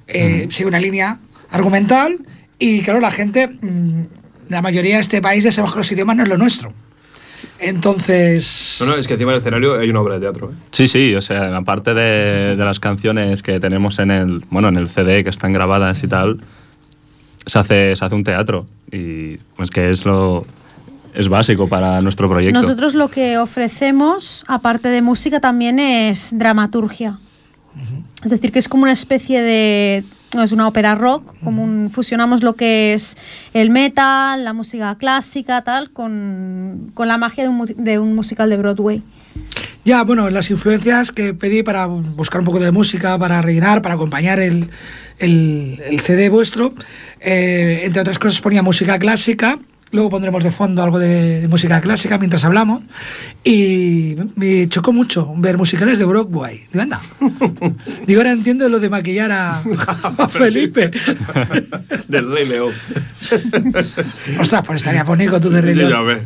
eh, 0.09 0.49
sigue 0.51 0.67
una 0.69 0.81
línea 0.81 1.19
argumental 1.51 2.19
y 2.59 2.81
claro, 2.83 3.01
la 3.01 3.11
gente, 3.11 3.47
mm, 3.49 4.03
la 4.49 4.63
mayoría 4.63 4.97
de 4.97 5.03
este 5.03 5.21
país 5.23 5.45
ya 5.45 5.53
sabemos 5.53 5.73
que 5.75 5.79
los 5.81 5.93
idiomas 5.93 6.17
no 6.17 6.23
es 6.25 6.29
lo 6.29 6.37
nuestro. 6.39 6.73
Entonces, 7.61 8.77
No, 8.81 8.87
no, 8.87 8.95
es 8.95 9.07
que 9.09 9.15
encima 9.15 9.33
del 9.33 9.41
escenario 9.41 9.79
hay 9.79 9.91
una 9.91 10.01
obra 10.01 10.15
de 10.15 10.21
teatro. 10.21 10.51
¿eh? 10.53 10.55
Sí, 10.71 10.89
sí, 10.89 11.15
o 11.15 11.23
sea, 11.23 11.57
aparte 11.57 11.95
de, 11.95 12.57
de 12.57 12.65
las 12.65 12.79
canciones 12.81 13.43
que 13.43 13.59
tenemos 13.61 13.99
en 13.99 14.11
el, 14.11 14.45
bueno, 14.51 14.69
en 14.69 14.77
el 14.77 14.89
CD 14.89 15.25
que 15.25 15.31
están 15.31 15.53
grabadas 15.53 16.03
y 16.03 16.09
tal, 16.09 16.41
se 17.47 17.59
hace, 17.59 17.97
se 17.97 18.05
hace 18.05 18.15
un 18.15 18.25
teatro 18.25 18.67
y 18.93 19.37
pues 19.57 19.71
que 19.71 19.91
es 19.91 20.05
lo 20.05 20.47
es 21.15 21.29
básico 21.29 21.69
para 21.69 22.01
nuestro 22.01 22.29
proyecto. 22.29 22.61
Nosotros 22.61 22.95
lo 22.95 23.09
que 23.09 23.39
ofrecemos, 23.39 24.45
aparte 24.47 24.89
de 24.89 25.03
música, 25.03 25.41
también 25.41 25.79
es 25.79 26.37
dramaturgia. 26.39 27.19
Es 28.23 28.31
decir, 28.31 28.53
que 28.53 28.59
es 28.59 28.69
como 28.69 28.85
una 28.85 28.93
especie 28.93 29.41
de... 29.43 30.05
No 30.35 30.43
es 30.43 30.53
una 30.53 30.69
ópera 30.69 30.95
rock, 30.95 31.35
como 31.43 31.65
un, 31.65 31.91
fusionamos 31.91 32.43
lo 32.43 32.55
que 32.55 32.93
es 32.93 33.17
el 33.55 33.71
metal, 33.71 34.45
la 34.45 34.53
música 34.53 34.95
clásica, 34.99 35.63
tal, 35.63 35.91
con, 35.91 36.91
con 36.95 37.09
la 37.09 37.17
magia 37.17 37.45
de 37.45 37.49
un, 37.49 37.67
de 37.79 37.99
un 37.99 38.15
musical 38.15 38.51
de 38.51 38.59
Broadway. 38.59 39.03
ya, 39.87 40.03
bueno, 40.05 40.29
las 40.29 40.51
influencias 40.51 41.13
que 41.13 41.33
pedí 41.33 41.63
para 41.63 41.87
buscar 41.87 42.41
un 42.41 42.45
poco 42.45 42.61
de 42.61 42.73
música, 42.73 43.19
para 43.19 43.41
rellenar, 43.41 43.81
para 43.81 43.95
acompañar 43.95 44.39
el, 44.39 44.69
el- 45.19 45.81
el 45.89 46.01
CD 46.01 46.29
vuestro, 46.29 46.75
eh, 47.21 47.81
entre 47.85 48.03
otras 48.03 48.19
cosas 48.19 48.39
ponía 48.43 48.63
música 48.63 48.99
clásica, 48.99 49.59
luego 49.93 50.11
pondremos 50.11 50.43
de 50.45 50.51
fondo 50.51 50.83
algo 50.83 50.99
de, 50.99 51.41
de 51.41 51.49
música 51.49 51.81
clásica 51.81 52.19
mientras 52.19 52.45
hablamos, 52.45 52.83
y 53.45 54.17
me 54.35 54.69
chocó 54.69 54.93
mucho 54.93 55.33
ver 55.37 55.57
musicales 55.57 55.99
de 55.99 56.05
Broadway. 56.05 56.65
Digo, 56.73 56.83
anda. 56.83 57.01
Digo, 58.07 58.21
ahora 58.21 58.33
entiendo 58.33 58.69
lo 58.69 58.81
de 58.81 58.89
maquillar 58.89 59.33
a, 59.33 59.59
a 60.19 60.29
Felipe. 60.29 60.91
Del 62.09 62.31
Rey 62.31 62.49
León. 62.49 62.73
Ostras, 64.41 64.63
pues 64.67 64.77
estaría 64.77 65.05
bonito 65.05 65.41
tú 65.41 65.51
de 65.51 65.61
Rey 65.61 65.75
León. 65.75 65.91
ya 65.91 66.01
ves. 66.03 66.23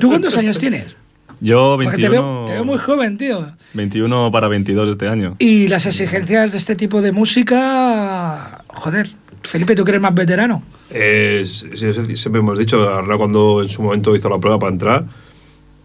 ¿Tú 0.00 0.08
cuántos 0.08 0.36
años 0.36 0.58
tienes? 0.58 0.96
Yo 1.40 1.76
Porque 1.82 1.96
21, 1.96 2.00
te 2.02 2.08
veo, 2.10 2.44
te 2.46 2.52
veo 2.52 2.64
muy 2.64 2.78
joven, 2.78 3.16
tío. 3.16 3.46
21 3.72 4.30
para 4.30 4.46
22 4.48 4.90
este 4.90 5.08
año. 5.08 5.36
Y 5.38 5.68
las 5.68 5.86
exigencias 5.86 6.52
de 6.52 6.58
este 6.58 6.76
tipo 6.76 7.00
de 7.00 7.12
música, 7.12 8.62
joder, 8.68 9.08
Felipe, 9.42 9.74
tú 9.74 9.84
que 9.84 9.92
eres 9.92 10.02
más 10.02 10.14
veterano. 10.14 10.62
Eh, 10.90 11.44
siempre 11.46 12.40
hemos 12.40 12.58
dicho, 12.58 12.88
ahora 12.88 13.16
cuando 13.16 13.62
en 13.62 13.68
su 13.68 13.82
momento 13.82 14.14
hizo 14.14 14.28
la 14.28 14.38
prueba 14.38 14.58
para 14.58 14.72
entrar, 14.72 15.04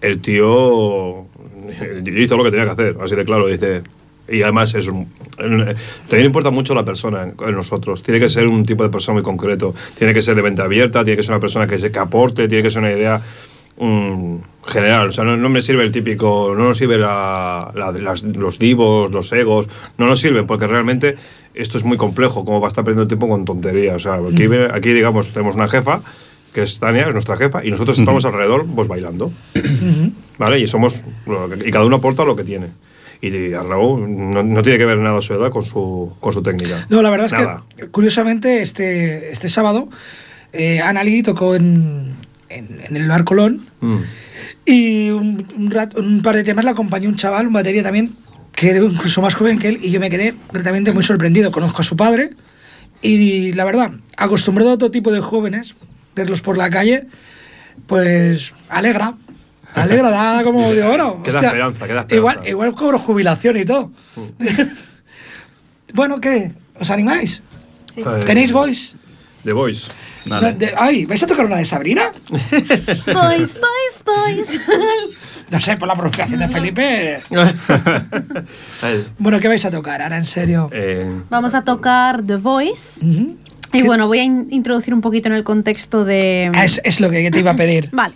el 0.02 0.20
tío 0.22 1.26
hizo 2.16 2.38
lo 2.38 2.44
que 2.44 2.52
tenía 2.52 2.66
que 2.66 2.72
hacer, 2.72 2.98
así 3.02 3.16
de 3.16 3.26
claro, 3.26 3.48
dice. 3.48 3.82
Y 4.28 4.42
además 4.42 4.74
es 4.74 4.88
un, 4.88 5.08
también 5.38 6.26
importa 6.26 6.50
mucho 6.50 6.74
la 6.74 6.84
persona 6.84 7.24
en, 7.24 7.56
nosotros. 7.56 8.02
Tiene 8.02 8.20
que 8.20 8.30
ser 8.30 8.48
un 8.48 8.66
tipo 8.66 8.82
de 8.82 8.90
persona 8.90 9.14
muy 9.14 9.24
concreto. 9.24 9.76
Tiene 9.98 10.16
que 10.16 10.24
ser 10.24 10.36
de 10.36 10.42
mente 10.42 10.64
abierta, 10.64 11.04
tiene 11.04 11.18
que 11.18 11.24
ser 11.24 11.34
una 11.34 11.40
persona 11.40 11.68
que, 11.68 11.78
se, 11.78 11.92
que 11.92 12.00
aporte, 12.00 12.48
tiene 12.48 12.64
que 12.64 12.72
ser 12.72 12.82
una 12.82 12.92
idea 12.92 13.22
mm, 13.78 14.36
general. 14.68 15.10
O 15.10 15.12
sea, 15.12 15.24
no, 15.24 15.38
no 15.38 15.50
me 15.50 15.62
sirve 15.62 15.84
el 15.84 15.92
típico, 15.92 16.54
no 16.58 16.66
nos 16.70 16.78
sirve 16.78 16.98
la- 16.98 17.72
la- 17.76 17.92
las- 17.92 18.24
los 18.24 18.58
divos, 18.60 19.12
los 19.12 19.32
egos, 19.34 19.68
no 19.98 20.08
nos 20.08 20.20
sirven 20.20 20.48
porque 20.48 20.68
realmente 20.68 21.16
esto 21.54 21.78
es 21.78 21.84
muy 21.84 21.98
complejo, 21.98 22.44
como 22.46 22.60
va 22.60 22.68
a 22.68 22.70
estar 22.70 22.84
perdiendo 22.84 23.08
tiempo 23.08 23.28
con 23.30 23.46
tonterías. 23.46 23.96
O 23.96 24.00
sea, 24.00 24.14
aquí, 24.16 24.48
viene- 24.48 24.70
aquí 24.74 24.92
digamos, 24.94 25.30
tenemos 25.30 25.56
una 25.56 25.68
jefa, 25.68 26.02
que 26.54 26.64
es 26.64 26.80
Tania, 26.80 27.08
es 27.08 27.14
nuestra 27.14 27.36
jefa, 27.38 27.66
y 27.66 27.70
nosotros 27.72 28.00
estamos 28.00 28.24
alrededor 28.26 28.66
pues 28.66 28.88
bailando. 28.88 29.32
¿Vale? 30.38 30.60
Y 30.60 30.68
somos, 30.68 31.04
y 31.66 31.72
cada 31.72 31.86
uno 31.86 31.98
aporta 31.98 32.24
lo 32.26 32.36
que 32.36 32.44
tiene. 32.44 32.68
Y 33.22 33.54
Arnau 33.54 33.98
no, 33.98 34.44
no 34.44 34.64
tiene 34.64 34.78
que 34.78 34.86
ver 34.86 34.98
nada 35.00 35.22
su 35.22 35.34
edad 35.34 35.50
con 35.50 35.64
su, 35.64 36.14
con 36.20 36.34
su 36.34 36.44
técnica. 36.44 36.86
No, 36.90 37.02
la 37.02 37.10
verdad 37.10 37.28
es 37.28 37.34
que, 37.78 37.88
curiosamente, 37.88 38.62
este, 38.62 39.32
este 39.32 39.48
sábado, 39.50 39.88
eh, 40.54 40.80
Anali 40.82 41.24
tocó 41.24 41.56
en, 41.56 42.14
en, 42.50 42.80
en 42.88 42.96
el 42.98 43.08
Bar 43.08 43.24
Colón 43.24 43.62
Mm. 43.82 43.98
y 44.66 45.10
un, 45.10 45.46
un 45.58 45.72
rat- 45.72 45.98
un 45.98 46.22
par 46.22 46.36
de 46.36 46.44
temas 46.44 46.66
le 46.66 46.72
acompañó 46.72 47.10
un 47.10 47.16
chaval, 47.16 47.48
un 47.48 47.54
batería 47.54 47.84
también, 47.84 48.12
que 48.54 48.70
era 48.72 48.80
incluso 48.80 49.22
más 49.22 49.36
joven 49.36 49.60
que 49.60 49.68
él, 49.70 49.80
y 49.82 49.92
yo 49.92 50.00
me 50.00 50.10
quedé 50.10 50.34
gratamente 50.52 50.92
muy 50.92 51.04
sorprendido. 51.04 51.52
Conozco 51.52 51.82
a 51.82 51.84
su 51.84 51.96
padre 51.98 52.32
y, 53.02 53.52
la 53.54 53.66
verdad, 53.66 53.92
acostumbrado 54.18 54.72
a 54.72 54.74
otro 54.76 54.92
tipo 54.92 55.12
de 55.12 55.20
jóvenes, 55.22 55.76
verlos 56.16 56.42
por 56.42 56.58
la 56.58 56.70
calle, 56.70 57.08
pues 57.88 58.54
alegra. 58.70 59.16
Alegra, 59.76 60.10
da 60.10 60.42
como 60.46 60.72
digo, 60.72 60.88
bueno. 60.88 61.22
Queda 61.22 61.42
esperanza, 61.42 61.86
queda 61.86 62.00
esperanza. 62.02 62.16
Igual, 62.16 62.48
igual 62.48 62.74
cobro 62.76 62.98
jubilación 62.98 63.58
y 63.58 63.66
todo. 63.66 63.92
bueno, 65.94 66.20
¿qué? 66.22 66.54
¿Os 66.80 66.90
animáis? 66.92 67.42
Eh, 67.98 68.04
¿Tenéis 68.26 68.52
voice? 68.54 68.96
The 69.44 69.54
Voice. 69.54 69.92
Dale. 70.26 70.54
De- 70.54 70.74
ay, 70.78 71.06
¿vais 71.06 71.22
a 71.24 71.28
tocar 71.28 71.46
una 71.46 71.58
de 71.58 71.66
Sabrina? 71.66 72.12
Boys, 72.30 73.60
boys, 73.60 74.04
boys. 74.06 74.62
No 75.52 75.60
sé, 75.60 75.78
por 75.78 75.88
la 75.88 75.94
pronunciación 75.94 76.40
de 76.40 76.48
Felipe. 76.48 77.22
Bueno, 79.20 79.40
¿qué 79.40 79.48
vais 79.48 79.64
a 79.66 79.72
tocar? 79.72 80.02
Ahora, 80.02 80.18
en 80.18 80.26
serio. 80.26 80.70
eh, 80.72 81.08
Vamos 81.30 81.54
a 81.56 81.64
tocar 81.64 82.24
The 82.26 82.38
Voice. 82.38 83.06
Y 83.74 83.82
bueno, 83.84 84.08
voy 84.08 84.20
a 84.20 84.24
in- 84.24 84.48
introducir 84.50 84.94
un 84.94 85.02
poquito 85.02 85.28
en 85.28 85.36
el 85.36 85.44
contexto 85.44 86.06
de... 86.06 86.52
Ah, 86.54 86.66
Es, 86.66 86.82
es 86.84 87.00
lo 87.00 87.10
que 87.10 87.30
te 87.30 87.40
iba 87.40 87.52
a 87.52 87.56
pedir. 87.56 87.90
Vale. 87.92 88.14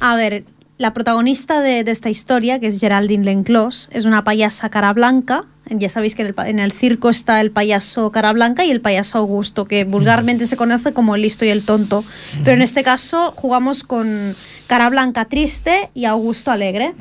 A 0.00 0.16
ver, 0.16 0.44
la 0.76 0.92
protagonista 0.92 1.60
de, 1.60 1.84
de 1.84 1.90
esta 1.92 2.10
historia, 2.10 2.58
que 2.58 2.66
es 2.66 2.80
Geraldine 2.80 3.24
Lenclos, 3.24 3.88
es 3.92 4.04
una 4.06 4.24
payasa 4.24 4.70
cara 4.70 4.92
blanca. 4.92 5.44
Ya 5.70 5.88
sabéis 5.88 6.14
que 6.14 6.22
en 6.22 6.28
el, 6.28 6.34
pa- 6.34 6.48
en 6.48 6.58
el 6.58 6.72
circo 6.72 7.08
está 7.10 7.40
el 7.40 7.50
payaso 7.50 8.10
cara 8.10 8.32
blanca 8.32 8.64
y 8.64 8.70
el 8.70 8.80
payaso 8.80 9.18
Augusto, 9.18 9.64
que 9.66 9.84
vulgarmente 9.84 10.46
se 10.46 10.56
conoce 10.56 10.92
como 10.92 11.14
el 11.14 11.22
listo 11.22 11.44
y 11.44 11.48
el 11.50 11.64
tonto. 11.64 12.04
Pero 12.44 12.52
en 12.56 12.62
este 12.62 12.82
caso 12.82 13.32
jugamos 13.36 13.84
con 13.84 14.34
cara 14.66 14.90
blanca 14.90 15.26
triste 15.26 15.90
y 15.94 16.06
Augusto 16.06 16.50
alegre. 16.50 16.94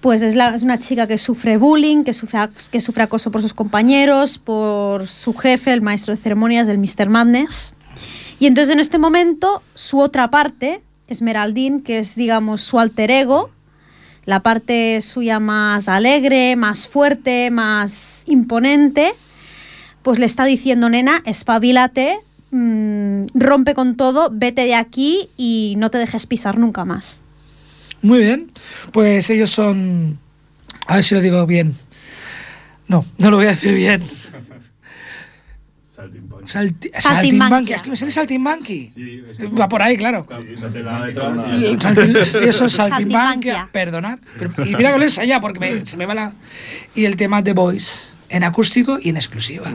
Pues 0.00 0.22
es, 0.22 0.34
la- 0.34 0.54
es 0.54 0.62
una 0.62 0.78
chica 0.78 1.06
que 1.06 1.18
sufre 1.18 1.56
bullying, 1.56 2.04
que 2.04 2.12
sufre, 2.12 2.40
que 2.70 2.80
sufre 2.80 3.04
acoso 3.04 3.30
por 3.30 3.40
sus 3.42 3.54
compañeros, 3.54 4.38
por 4.38 5.06
su 5.08 5.32
jefe, 5.34 5.72
el 5.72 5.80
maestro 5.82 6.14
de 6.14 6.20
ceremonias 6.20 6.66
del 6.66 6.78
Mr. 6.78 7.08
Madness. 7.08 7.72
Y 8.38 8.46
entonces 8.46 8.72
en 8.74 8.80
este 8.80 8.98
momento 8.98 9.62
su 9.74 9.98
otra 10.00 10.30
parte, 10.30 10.82
Esmeraldine, 11.08 11.82
que 11.82 11.98
es 11.98 12.14
digamos 12.14 12.62
su 12.62 12.78
alter 12.78 13.10
ego, 13.10 13.50
la 14.24 14.40
parte 14.40 15.00
suya 15.02 15.38
más 15.38 15.88
alegre, 15.88 16.56
más 16.56 16.88
fuerte, 16.88 17.50
más 17.50 18.24
imponente, 18.26 19.12
pues 20.02 20.18
le 20.18 20.26
está 20.26 20.44
diciendo, 20.44 20.88
nena, 20.88 21.22
espabilate, 21.24 22.18
mm, 22.50 23.26
rompe 23.34 23.74
con 23.74 23.96
todo, 23.96 24.30
vete 24.32 24.62
de 24.62 24.74
aquí 24.74 25.28
y 25.36 25.74
no 25.78 25.90
te 25.90 25.98
dejes 25.98 26.26
pisar 26.26 26.58
nunca 26.58 26.84
más. 26.84 27.22
Muy 28.02 28.20
bien. 28.20 28.52
Pues 28.92 29.30
ellos 29.30 29.50
son. 29.50 30.18
A 30.86 30.96
ver 30.96 31.04
si 31.04 31.14
lo 31.14 31.20
digo 31.20 31.46
bien. 31.46 31.74
No, 32.88 33.04
no 33.18 33.30
lo 33.30 33.36
voy 33.36 33.46
a 33.46 33.50
decir 33.50 33.74
bien. 33.74 34.02
Saltimbanqui. 36.46 37.72
Es 37.72 37.82
que 37.82 37.96
saltimbanqui. 37.96 38.92
Sí, 38.94 39.22
Va 39.58 39.68
por 39.68 39.82
ahí, 39.82 39.96
claro. 39.96 40.26
Y 41.52 41.66
eso 42.46 42.66
es 42.66 42.72
saltimbanqui. 42.72 43.50
Perdonar. 43.72 44.18
Pero, 44.38 44.52
y 44.64 44.74
mira 44.74 44.92
que 44.92 44.98
lo 44.98 45.22
allá 45.22 45.40
porque 45.40 45.60
me, 45.60 45.86
se 45.86 45.96
me 45.96 46.06
va 46.06 46.14
la. 46.14 46.32
Y 46.94 47.04
el 47.04 47.16
tema 47.16 47.42
de 47.42 47.52
Voice 47.52 48.08
en 48.28 48.44
acústico 48.44 48.98
y 49.00 49.10
en 49.10 49.16
exclusiva. 49.16 49.72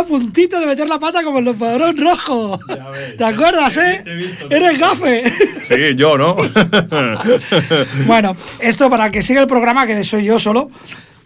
Está 0.00 0.14
a 0.14 0.18
puntito 0.18 0.60
de 0.60 0.66
meter 0.66 0.88
la 0.88 0.98
pata 0.98 1.22
como 1.22 1.38
el 1.38 1.54
padrón 1.54 1.96
rojo. 1.96 2.58
ves, 2.92 3.16
¿Te 3.16 3.24
acuerdas, 3.24 3.74
te- 3.74 3.94
eh? 3.94 4.00
te 4.04 4.14
visto, 4.14 4.50
Eres 4.50 4.78
gafe. 4.78 5.24
Sí, 5.62 5.74
yo, 5.96 6.16
¿no? 6.16 6.36
bueno, 8.06 8.36
esto 8.60 8.88
para 8.90 9.10
que 9.10 9.22
siga 9.22 9.40
el 9.40 9.46
programa, 9.46 9.86
que 9.86 10.02
soy 10.04 10.24
yo 10.24 10.38
solo, 10.38 10.70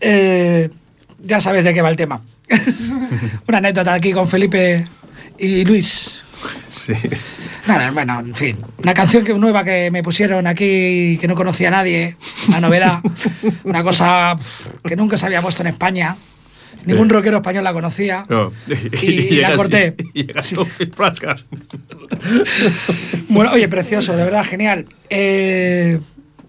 eh, 0.01 0.71
ya 1.23 1.41
sabes 1.41 1.65
de 1.65 1.75
qué 1.75 1.83
va 1.83 1.91
el 1.91 1.97
tema. 1.97 2.21
Una 3.49 3.59
anécdota 3.59 3.95
aquí 3.95 4.13
con 4.13 4.29
Felipe 4.29 4.87
y 5.39 5.65
Luis. 5.65 6.19
sí. 6.71 6.95
Nada, 7.67 7.91
bueno, 7.93 8.21
en 8.21 8.35
fin. 8.35 8.59
Una 8.83 8.93
canción 8.93 9.25
que, 9.25 9.33
nueva 9.33 9.65
que 9.65 9.91
me 9.91 10.03
pusieron 10.03 10.47
aquí 10.47 11.17
que 11.19 11.27
no 11.27 11.35
conocía 11.35 11.69
a 11.69 11.71
nadie. 11.71 12.15
Una 12.49 12.61
novedad. 12.61 12.99
Una 13.65 13.83
cosa 13.83 14.37
que 14.87 14.95
nunca 14.95 15.17
se 15.17 15.25
había 15.25 15.41
puesto 15.41 15.63
en 15.63 15.69
España. 15.69 16.15
Ningún 16.87 17.09
rockero 17.09 17.37
español 17.39 17.65
la 17.65 17.73
conocía. 17.73 18.25
No. 18.29 18.53
Y- 19.03 19.09
y 19.35 19.41
la 19.41 19.55
corté. 19.57 19.95
Y 20.15 20.27
llegas 20.27 20.47
Sí. 20.47 20.55
con 20.57 20.67
mil 20.79 20.93
frascas. 20.95 21.45
Bueno, 23.29 23.53
oye, 23.53 23.69
precioso, 23.69 24.17
de 24.17 24.25
verdad, 24.25 24.45
genial. 24.45 24.87
Eh, 25.11 25.99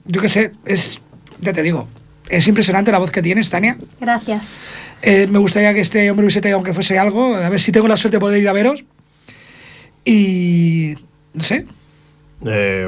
yo 0.06 0.22
qué 0.22 0.30
sé, 0.30 0.52
es. 0.66 1.00
Ya 1.42 1.54
te 1.54 1.62
digo, 1.64 1.88
es 2.30 2.48
impresionante 2.48 2.92
la 2.92 2.98
voz 3.00 3.12
que 3.12 3.22
tienes, 3.22 3.50
Tania. 3.50 3.78
Gracias. 4.00 4.54
Eh, 5.02 5.28
me 5.30 5.40
gustaría 5.40 5.74
que 5.74 5.82
este 5.82 6.10
hombre 6.10 6.26
hubiese 6.26 6.52
aunque 6.52 6.74
fuese 6.74 6.98
algo, 6.98 7.36
a 7.36 7.50
ver 7.50 7.60
si 7.60 7.72
tengo 7.72 7.88
la 7.88 7.98
suerte 7.98 8.18
de 8.18 8.22
poder 8.22 8.42
ir 8.42 8.50
a 8.50 8.54
veros. 8.54 8.84
Y. 10.04 10.96
No 11.34 11.42
sé, 11.42 11.66
Eh, 12.46 12.88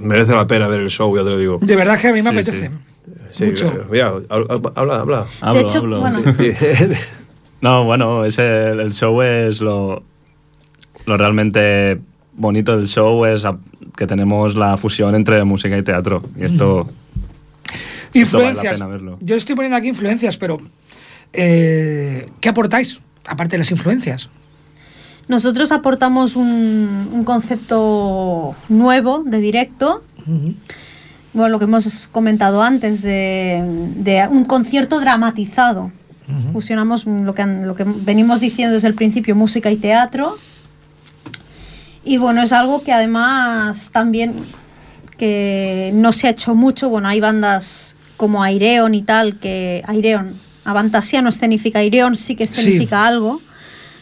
merece 0.00 0.32
la 0.32 0.46
pena 0.46 0.68
ver 0.68 0.80
el 0.80 0.90
show, 0.90 1.16
ya 1.16 1.24
te 1.24 1.30
lo 1.30 1.38
digo. 1.38 1.58
de 1.62 1.74
verdad 1.76 1.98
que 1.98 2.08
a 2.08 2.12
mí 2.12 2.22
me 2.22 2.30
Sí, 2.30 2.36
apetece. 2.36 2.66
Sí, 2.68 2.72
Mucho. 3.40 3.68
eh, 3.68 3.84
mira, 3.90 4.14
habla, 4.28 4.72
habla. 4.74 5.00
habla. 5.00 5.26
Hablo, 5.40 5.60
de 5.60 5.66
hecho, 5.66 5.78
hablo. 5.78 6.00
bueno, 6.00 6.18
No, 7.60 7.84
bueno, 7.84 8.24
ese, 8.24 8.68
el 8.70 8.92
show 8.92 9.22
es 9.22 9.60
lo, 9.60 10.02
lo 11.06 11.16
realmente 11.16 11.98
bonito 12.34 12.76
del 12.76 12.88
show 12.88 13.24
es 13.24 13.44
que 13.96 14.06
tenemos 14.06 14.54
la 14.54 14.76
fusión 14.76 15.14
entre 15.14 15.42
música 15.44 15.76
y 15.78 15.82
teatro. 15.82 16.22
Y 16.36 16.44
esto, 16.44 16.80
Esto 16.82 16.84
vale 16.84 17.72
la 18.12 18.20
Influencias. 18.20 18.74
pena 18.74 18.86
verlo. 18.86 19.16
Yo 19.20 19.34
estoy 19.36 19.54
poniendo 19.56 19.76
aquí 19.78 19.88
influencias, 19.88 20.36
pero. 20.36 20.58
eh, 21.32 22.26
¿Qué 22.40 22.48
aportáis? 22.50 23.00
Aparte 23.26 23.52
de 23.52 23.58
las 23.58 23.70
influencias. 23.70 24.28
nosotros 25.28 25.72
aportamos 25.72 26.36
un, 26.36 27.08
un 27.12 27.24
concepto 27.24 28.54
nuevo 28.68 29.22
de 29.24 29.38
directo. 29.38 30.02
Bueno, 31.34 31.48
lo 31.50 31.58
que 31.58 31.64
hemos 31.64 32.08
comentado 32.08 32.62
antes 32.62 33.02
de, 33.02 33.62
de 33.96 34.26
un 34.30 34.44
concierto 34.44 35.00
dramatizado. 35.00 35.90
Fusionamos 36.52 37.04
lo 37.06 37.34
que, 37.34 37.42
han- 37.42 37.66
lo 37.66 37.74
que 37.74 37.84
venimos 37.84 38.40
diciendo 38.40 38.72
desde 38.74 38.88
el 38.88 38.94
principio, 38.94 39.34
música 39.36 39.70
y 39.70 39.76
teatro. 39.76 40.34
Y 42.04 42.16
bueno, 42.18 42.40
es 42.42 42.52
algo 42.52 42.82
que 42.82 42.92
además 42.92 43.90
también 43.92 44.34
que 45.18 45.90
no 45.94 46.12
se 46.12 46.28
ha 46.28 46.30
hecho 46.30 46.54
mucho. 46.54 46.88
Bueno, 46.88 47.08
hay 47.08 47.20
bandas 47.20 47.96
como 48.16 48.42
Aireon 48.42 48.94
y 48.94 49.02
tal, 49.02 49.38
que 49.38 49.82
Aireon, 49.86 50.34
Avantasia 50.64 51.20
no 51.20 51.28
escenifica, 51.28 51.80
Aireon 51.80 52.16
sí 52.16 52.36
que 52.36 52.46
Sí. 52.46 52.60
escenifica 52.60 53.06
algo. 53.06 53.40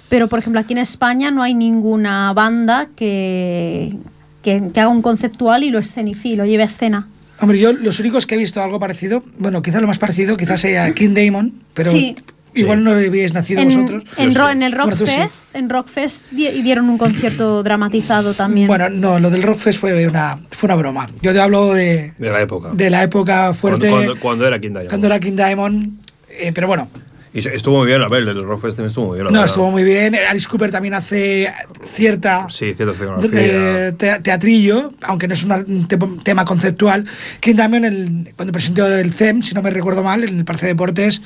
Pero, 0.09 0.29
por 0.29 0.39
ejemplo, 0.39 0.61
aquí 0.61 0.75
en 0.75 0.79
España 0.79 1.31
no 1.31 1.43
hay 1.43 1.55
ninguna 1.55 2.33
banda 2.35 2.89
que, 2.95 3.97
que, 4.43 4.71
que 4.73 4.81
haga 4.81 4.91
un 4.91 5.01
conceptual 5.03 5.65
y 5.65 5.71
lo 5.71 5.79
escenifique, 5.79 6.35
y 6.35 6.37
lo 6.37 6.45
lleve 6.45 6.63
a 6.63 6.67
escena. 6.67 7.09
Hombre, 7.43 7.59
yo 7.59 7.73
los 7.73 7.99
únicos 8.01 8.27
que 8.27 8.37
he 8.37 8.39
visto 8.39 8.63
algo 8.63 8.79
parecido, 8.79 9.23
bueno, 9.39 9.61
quizás 9.63 9.81
lo 9.83 9.89
más 9.89 9.99
parecido, 9.99 10.37
quizás 10.37 10.61
sea 10.61 10.93
King 10.95 11.13
Damon, 11.15 11.53
pero 11.75 11.91
Sí. 11.91 12.17
igual 12.55 12.79
Sí. 12.79 12.85
no 12.85 12.93
habíais 12.93 13.35
nacido 13.35 13.61
En, 13.61 13.69
vosotros. 13.69 14.05
en, 14.17 14.35
ro- 14.35 14.51
en 14.51 14.63
el 14.63 14.75
Bueno, 14.75 14.97
tú 14.97 15.07
sí. 15.07 15.17
Rockfest, 15.17 15.47
en 15.55 15.69
Rockfest 15.69 16.31
di- 16.31 16.63
dieron 16.63 16.89
un 16.89 16.99
concierto 16.99 17.63
dramatizado 17.65 18.33
también. 18.35 18.69
Bueno, 18.69 18.89
no, 18.91 19.19
lo 19.19 19.29
del 19.31 19.43
Rockfest 19.43 19.79
fue 19.81 20.07
una, 20.07 20.39
fue 20.51 20.69
una 20.69 20.77
broma. 20.77 21.09
Yo 21.21 21.33
te 21.33 21.41
hablo 21.41 21.73
de, 21.75 22.13
De 22.17 22.31
la 22.31 22.41
época. 22.41 22.71
de 22.73 22.91
la 22.91 23.03
época 23.03 23.53
fuerte, 23.55 23.89
Cuando, 23.89 24.07
cuando- 24.07 24.21
cuando 24.21 24.47
era 24.47 24.59
King 24.61 24.69
Diamond. 24.71 24.89
cuando 24.89 25.07
era 25.09 25.19
King 25.21 25.33
Diamond, 25.37 25.99
eh, 26.31 26.53
pero 26.55 26.67
bueno, 26.69 26.89
Y 27.35 27.39
estuvo 27.49 27.79
muy 27.79 27.87
bien, 27.87 28.03
a 28.03 28.09
ver, 28.09 28.25
el 28.29 28.43
Rockfest 28.45 28.77
también 28.77 28.89
estuvo 28.89 29.07
muy 29.07 29.15
bien. 29.17 29.25
la 29.25 29.31
no, 29.31 29.39
verdad. 29.39 29.47
estuvo 29.47 29.71
muy 29.71 29.85
bien. 29.85 30.15
Alice 30.29 30.47
Cooper 30.47 30.71
también 30.71 30.93
hace 30.93 31.51
cierta 31.95 32.47
Sí, 32.51 32.75
cierta 32.75 32.93
eh, 33.33 33.93
te- 33.97 34.19
teatrillo, 34.21 34.93
aunque 35.01 35.29
no 35.29 35.33
es 35.35 35.43
una- 35.43 35.65
un 35.67 35.89
te- 35.89 35.97
tema 36.23 36.45
conceptual. 36.45 37.07
King 37.41 37.55
Diamond, 37.55 37.85
el- 37.87 38.33
cuando 38.37 38.53
presentó 38.53 38.87
el 38.87 39.15
CEM, 39.15 39.41
si 39.43 39.55
no 39.55 39.63
me 39.63 39.71
recuerdo 39.71 40.03
mal, 40.03 40.25
en 40.25 40.37
el 40.41 40.45
Parque 40.45 40.67
de 40.67 40.73
Deportes, 40.73 41.23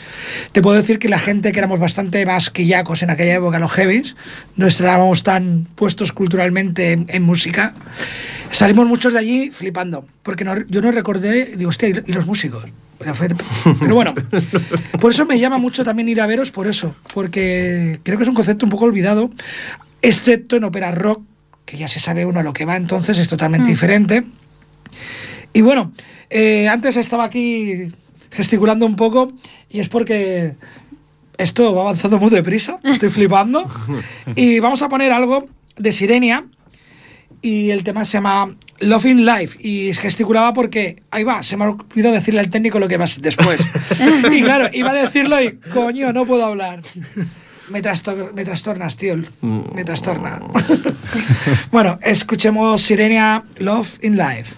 te 0.52 0.62
puedo 0.62 0.76
decir 0.76 1.00
que 1.00 1.08
la 1.08 1.18
gente 1.18 1.50
que 1.50 1.58
éramos 1.58 1.80
bastante 1.80 2.24
más 2.24 2.50
quillacos 2.50 3.02
en 3.02 3.10
aquella 3.10 3.34
época, 3.34 3.58
los 3.58 3.72
heavies, 3.72 4.14
no 4.54 4.68
estábamos 4.68 5.24
tan 5.24 5.66
puestos 5.74 6.12
culturalmente 6.12 6.92
en, 6.92 7.06
en 7.08 7.22
música, 7.24 7.74
salimos 8.52 8.86
muchos 8.86 9.12
de 9.12 9.18
allí 9.18 9.50
flipando, 9.50 10.06
porque 10.22 10.44
no- 10.44 10.64
yo 10.68 10.80
no 10.82 10.92
recordé, 10.92 11.56
digo, 11.56 11.70
hostia, 11.70 11.88
¿y 11.88 12.12
los 12.12 12.26
músicos? 12.26 12.64
Pero, 12.98 13.94
bueno, 13.94 14.14
por 15.00 15.12
eso 15.12 15.26
me 15.26 15.38
llama 15.38 15.58
mucho 15.58 15.84
también 15.84 16.08
ir 16.08 16.20
a 16.20 16.26
veros, 16.26 16.50
por 16.50 16.66
eso, 16.66 16.94
porque 17.12 18.00
creo 18.02 18.16
que 18.16 18.22
es 18.22 18.28
un 18.28 18.34
concepto 18.34 18.66
un 18.66 18.70
poco 18.70 18.86
olvidado, 18.86 19.30
excepto 20.02 20.56
en 20.56 20.64
ópera 20.64 20.90
rock, 20.92 21.22
que 21.64 21.76
ya 21.76 21.88
se 21.88 22.00
sabe 22.00 22.24
uno 22.24 22.40
a 22.40 22.42
lo 22.42 22.52
que 22.52 22.64
va, 22.64 22.76
entonces 22.76 23.18
es 23.18 23.28
totalmente 23.28 23.68
diferente. 23.68 24.24
Y 25.52 25.62
bueno, 25.62 25.92
eh, 26.30 26.68
antes 26.68 26.96
estaba 26.96 27.24
aquí 27.24 27.92
gesticulando 28.30 28.86
un 28.86 28.96
poco 28.96 29.32
y 29.70 29.80
es 29.80 29.88
porque 29.88 30.54
esto 31.38 31.74
va 31.74 31.82
avanzando 31.82 32.18
muy 32.18 32.30
deprisa, 32.30 32.78
estoy 32.84 33.10
flipando. 33.10 33.64
Y 34.34 34.60
vamos 34.60 34.82
a 34.82 34.88
poner 34.88 35.12
algo 35.12 35.48
de 35.76 35.92
Sirenia 35.92 36.46
y 37.42 37.70
el 37.70 37.82
tema 37.84 38.04
se 38.04 38.12
llama 38.14 38.54
Love 38.80 39.06
in 39.06 39.24
Life 39.26 39.56
y 39.60 39.92
gesticulaba 39.94 40.52
porque, 40.52 41.02
ahí 41.10 41.24
va, 41.24 41.42
se 41.42 41.56
me 41.56 41.64
ha 41.64 41.68
olvidado 41.70 42.14
decirle 42.14 42.40
al 42.40 42.50
técnico 42.50 42.78
lo 42.78 42.88
que 42.88 42.96
va 42.96 43.06
después. 43.20 43.60
y 44.32 44.42
claro, 44.42 44.68
iba 44.72 44.90
a 44.90 44.94
decirlo 44.94 45.40
y, 45.42 45.52
coño, 45.72 46.12
no 46.12 46.24
puedo 46.26 46.44
hablar. 46.44 46.80
Me, 47.70 47.82
trastor- 47.82 48.32
me 48.32 48.44
trastornas, 48.44 48.96
tío. 48.96 49.16
Me 49.40 49.84
trastorna. 49.84 50.40
bueno, 51.72 51.98
escuchemos 52.02 52.80
Sirenia 52.82 53.42
Love 53.58 53.98
in 54.02 54.16
Life. 54.16 54.54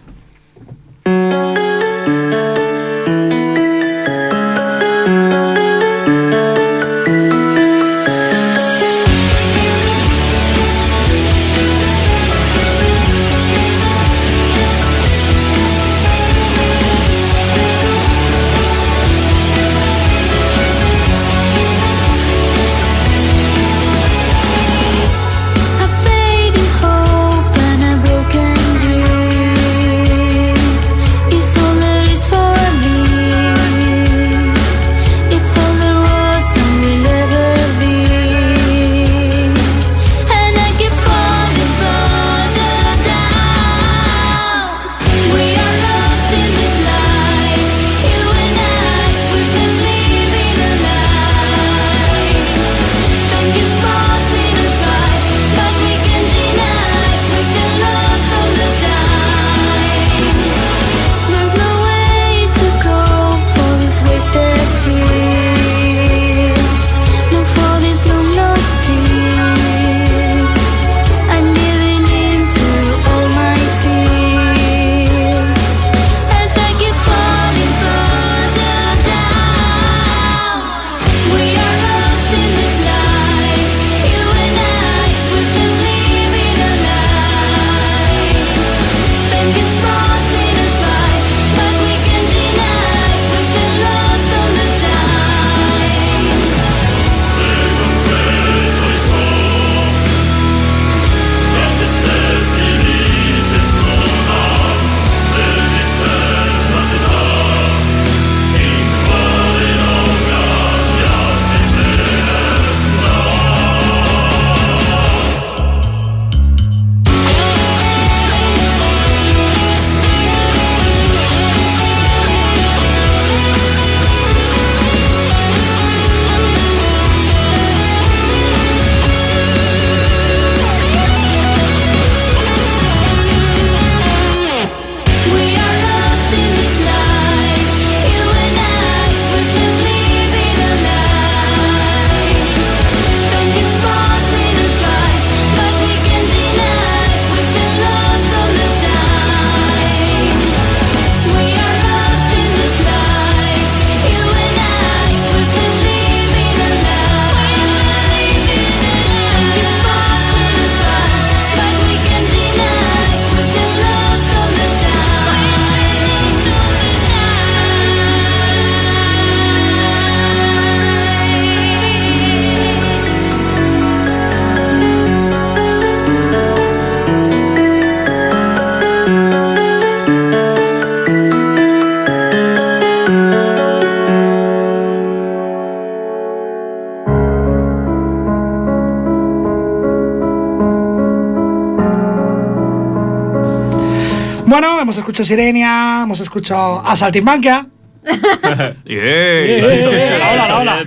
Escuchado 195.23 195.37
Sirenia, 195.37 196.01
hemos 196.05 196.21
escuchado 196.21 196.81
a 196.87 196.95
Saltimbanquia. 196.95 197.67
Hola, 198.07 198.75
hola, 198.87 200.59
hola. 200.61 200.87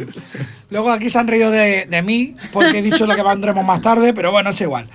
Luego 0.69 0.89
aquí 0.91 1.09
se 1.09 1.19
han 1.19 1.27
reído 1.27 1.51
de, 1.51 1.85
de 1.89 2.01
mí 2.01 2.35
porque 2.53 2.79
he 2.79 2.81
dicho 2.81 3.05
lo 3.05 3.13
que 3.15 3.23
vendremos 3.23 3.65
más 3.65 3.81
tarde, 3.81 4.13
pero 4.13 4.31
bueno, 4.31 4.51
es 4.51 4.61
igual. 4.61 4.87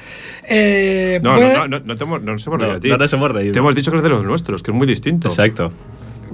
Eh, 0.49 1.21
No, 1.23 1.35
puede- 1.37 1.53
no, 1.55 1.69
no, 1.69 1.81
no, 1.81 1.97
te 1.97 2.05
hemos, 2.05 2.23
no 2.23 2.33
nos 2.33 2.47
hemos 2.47 2.59
reído 2.59 2.73
No, 2.73 2.79
a 2.79 2.81
ti. 2.81 2.89
no 2.89 2.97
nos 2.97 3.13
hemos 3.13 3.31
reído. 3.31 3.53
Te 3.53 3.59
hemos 3.59 3.75
dicho 3.75 3.91
que 3.91 3.99
es 3.99 4.03
de 4.03 4.09
los 4.09 4.25
nuestros, 4.25 4.63
que 4.63 4.71
es 4.71 4.77
muy 4.77 4.87
distinto. 4.87 5.29
Exacto. 5.29 5.71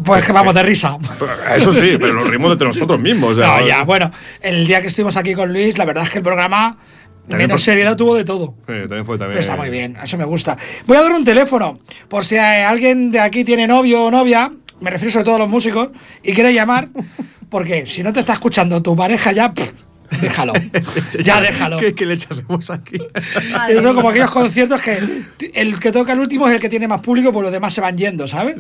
Pues 0.04 0.24
que 0.24 0.32
vamos 0.32 0.54
de 0.54 0.62
risa. 0.62 0.96
Eso 1.56 1.72
sí, 1.74 1.96
pero 2.00 2.14
nos 2.14 2.30
rimos 2.30 2.56
de 2.56 2.64
nosotros 2.66 3.00
mismos. 3.00 3.32
o 3.36 3.40
sea, 3.42 3.58
No, 3.60 3.66
ya, 3.66 3.82
bueno, 3.82 4.10
el 4.40 4.64
día 4.66 4.80
que 4.80 4.86
estuvimos 4.86 5.16
aquí 5.16 5.34
con 5.34 5.52
Luis, 5.52 5.76
la 5.76 5.84
verdad 5.86 6.04
es 6.04 6.10
que 6.10 6.18
el 6.18 6.24
programa 6.24 6.78
También 7.22 7.48
menos 7.48 7.52
por- 7.52 7.60
seriedad 7.60 7.96
tuvo 7.96 8.14
de 8.16 8.24
todo. 8.24 8.54
Sí, 8.66 8.72
también 8.88 9.06
fue 9.06 9.16
también. 9.18 9.30
Pero 9.30 9.40
está 9.40 9.56
muy 9.56 9.70
bien, 9.70 9.96
eso 10.02 10.16
me 10.18 10.24
gusta. 10.24 10.56
Voy 10.86 10.96
a 10.96 11.02
dar 11.02 11.12
un 11.12 11.24
teléfono, 11.24 11.78
por 12.08 12.24
si 12.24 12.34
eh, 12.36 12.64
alguien 12.64 13.10
de 13.12 13.20
aquí 13.20 13.44
tiene 13.44 13.66
novio 13.66 14.04
o 14.04 14.10
novia, 14.10 14.50
me 14.80 14.90
refiero 14.90 15.12
sobre 15.12 15.24
todo 15.26 15.36
a 15.36 15.38
los 15.38 15.48
músicos, 15.48 15.88
y 16.22 16.32
quiere 16.32 16.52
llamar, 16.52 16.88
porque 17.48 17.86
si 17.86 18.02
no 18.02 18.12
te 18.12 18.20
está 18.20 18.32
escuchando 18.32 18.82
tu 18.82 18.96
pareja 18.96 19.30
ya, 19.32 19.52
pff, 19.54 19.70
déjalo. 20.20 20.52
ya 21.22 21.40
déjalo. 21.40 21.76
¿Qué, 21.78 21.94
qué 21.94 22.06
le 22.06 22.14
echaremos 22.14 22.68
aquí? 22.70 22.98
Vale. 23.52 23.78
Eso 23.78 23.94
como 23.94 24.08
aquellos 24.10 24.30
conciertos 24.30 24.82
que 24.82 24.98
el 25.54 25.78
que 25.78 25.92
toca 25.92 26.12
el 26.14 26.18
último 26.20 26.48
es 26.48 26.54
el 26.54 26.60
que 26.60 26.68
tiene 26.68 26.88
más 26.88 27.00
público, 27.00 27.32
pues 27.32 27.44
los 27.44 27.52
demás 27.52 27.72
se 27.72 27.80
van 27.80 27.96
yendo, 27.96 28.26
¿sabes? 28.26 28.56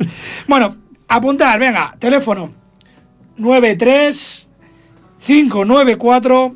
bueno, 0.48 0.74
apuntar, 1.08 1.60
venga, 1.60 1.92
teléfono 1.98 2.50
93 3.36 4.48
594 5.20 6.54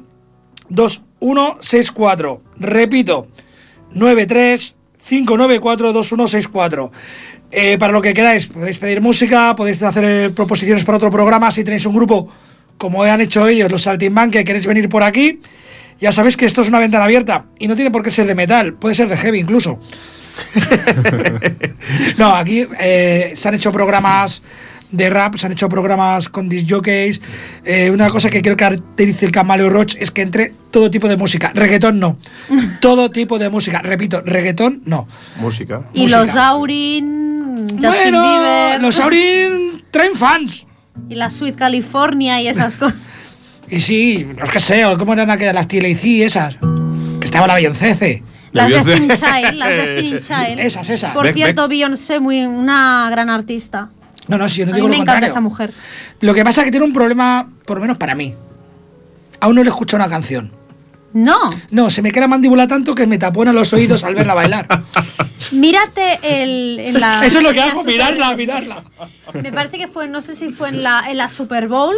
2164. 1.20 2.42
Repito, 2.58 3.28
93 3.92 4.74
594 5.06 5.92
2164. 5.92 6.92
Eh, 7.52 7.78
para 7.78 7.92
lo 7.92 8.00
que 8.00 8.14
queráis, 8.14 8.46
podéis 8.46 8.78
pedir 8.78 9.00
música, 9.00 9.56
podéis 9.56 9.82
hacer 9.82 10.04
eh, 10.04 10.30
proposiciones 10.30 10.84
para 10.84 10.98
otro 10.98 11.10
programa. 11.10 11.50
Si 11.50 11.64
tenéis 11.64 11.84
un 11.86 11.94
grupo, 11.94 12.28
como 12.78 13.02
han 13.02 13.20
hecho 13.20 13.48
ellos, 13.48 13.70
los 13.70 13.82
Saltimban, 13.82 14.30
que 14.30 14.44
queréis 14.44 14.66
venir 14.66 14.88
por 14.88 15.02
aquí, 15.02 15.40
ya 16.00 16.12
sabéis 16.12 16.36
que 16.36 16.46
esto 16.46 16.62
es 16.62 16.68
una 16.68 16.78
ventana 16.78 17.04
abierta 17.04 17.46
y 17.58 17.66
no 17.66 17.74
tiene 17.74 17.90
por 17.90 18.02
qué 18.02 18.10
ser 18.10 18.26
de 18.26 18.34
metal, 18.34 18.74
puede 18.74 18.94
ser 18.94 19.08
de 19.08 19.16
heavy 19.16 19.40
incluso. 19.40 19.80
no, 22.18 22.34
aquí 22.34 22.66
eh, 22.78 23.32
se 23.34 23.48
han 23.48 23.54
hecho 23.54 23.72
programas 23.72 24.42
de 24.90 25.10
rap, 25.10 25.36
se 25.36 25.46
han 25.46 25.52
hecho 25.52 25.68
programas 25.68 26.28
con 26.28 26.48
disc 26.48 26.66
jockeys. 26.68 27.20
Eh, 27.64 27.90
una 27.90 28.08
cosa 28.10 28.28
que 28.30 28.42
creo 28.42 28.56
que 28.56 28.64
caracteriza 28.64 29.26
el 29.26 29.32
Camaleo 29.32 29.70
Roach 29.70 29.94
es 29.98 30.10
que 30.10 30.22
entre 30.22 30.52
todo 30.70 30.90
tipo 30.90 31.08
de 31.08 31.16
música. 31.16 31.52
Reggaetón 31.54 32.00
no. 32.00 32.16
todo 32.80 33.10
tipo 33.10 33.38
de 33.38 33.48
música. 33.48 33.80
Repito, 33.82 34.22
reggaetón 34.24 34.82
no. 34.84 35.06
Música. 35.36 35.82
Y 35.92 36.02
música. 36.02 36.20
los 36.20 36.36
Aurin, 36.36 37.66
Justin 37.68 37.80
bueno, 37.80 38.22
Bieber. 38.22 38.82
los 38.82 38.98
Aurin 38.98 39.84
traen 39.90 40.14
fans. 40.14 40.66
Y 41.08 41.14
la 41.14 41.30
Sweet 41.30 41.56
California 41.56 42.40
y 42.42 42.48
esas 42.48 42.76
cosas. 42.78 43.06
Y 43.68 43.80
sí, 43.80 44.26
no 44.36 44.44
es 44.44 44.50
que 44.50 44.60
sé, 44.60 44.82
¿cómo 44.98 45.12
eran 45.12 45.30
aquellas 45.30 45.54
las 45.54 45.68
TLC 45.68 46.22
esas? 46.22 46.56
Que 47.20 47.24
estaba 47.24 47.46
la 47.46 47.54
Beyoncé. 47.54 48.22
La 48.52 48.62
Las 48.62 48.70
Beyoncé. 48.70 48.90
Destiny 48.90 49.14
Child, 49.14 49.54
las 49.58 49.68
Destiny 49.68 50.20
Child. 50.20 50.58
Esas, 50.58 50.90
esas. 50.90 51.14
Por 51.14 51.32
cierto, 51.32 51.68
Beyoncé, 51.68 52.18
muy, 52.18 52.44
una 52.44 53.08
gran 53.10 53.30
artista. 53.30 53.90
No, 54.30 54.38
no, 54.38 54.48
sí, 54.48 54.60
yo 54.60 54.66
no 54.66 54.72
A 54.72 54.74
mí 54.74 54.76
digo 54.78 54.88
me 54.88 54.96
lo 54.96 55.02
encanta 55.02 55.12
contrario. 55.12 55.30
esa 55.32 55.40
mujer. 55.40 55.72
Lo 56.20 56.32
que 56.34 56.44
pasa 56.44 56.60
es 56.62 56.64
que 56.66 56.70
tiene 56.70 56.86
un 56.86 56.92
problema, 56.92 57.50
por 57.66 57.76
lo 57.76 57.82
menos 57.82 57.98
para 57.98 58.14
mí. 58.14 58.34
Aún 59.40 59.56
no 59.56 59.62
le 59.62 59.68
he 59.68 59.72
escuchado 59.72 60.02
una 60.02 60.10
canción. 60.10 60.52
No, 61.12 61.36
No, 61.72 61.90
se 61.90 62.02
me 62.02 62.12
queda 62.12 62.28
mandíbula 62.28 62.68
tanto 62.68 62.94
que 62.94 63.04
me 63.06 63.18
tapona 63.18 63.52
los 63.52 63.72
oídos 63.72 64.04
al 64.04 64.14
verla 64.14 64.32
bailar. 64.34 64.66
mírate 65.52 66.20
el, 66.22 66.78
en 66.78 67.00
la. 67.00 67.26
Eso 67.26 67.38
es 67.38 67.44
lo 67.44 67.52
que 67.52 67.60
hago, 67.60 67.80
Super- 67.80 67.94
mirarla, 67.94 68.36
mirarla. 68.36 68.84
Me 69.34 69.50
parece 69.52 69.76
que 69.78 69.88
fue, 69.88 70.06
no 70.08 70.22
sé 70.22 70.36
si 70.36 70.50
fue 70.50 70.68
en 70.68 70.82
la, 70.84 71.04
en 71.10 71.16
la 71.16 71.28
Super 71.28 71.66
Bowl, 71.66 71.96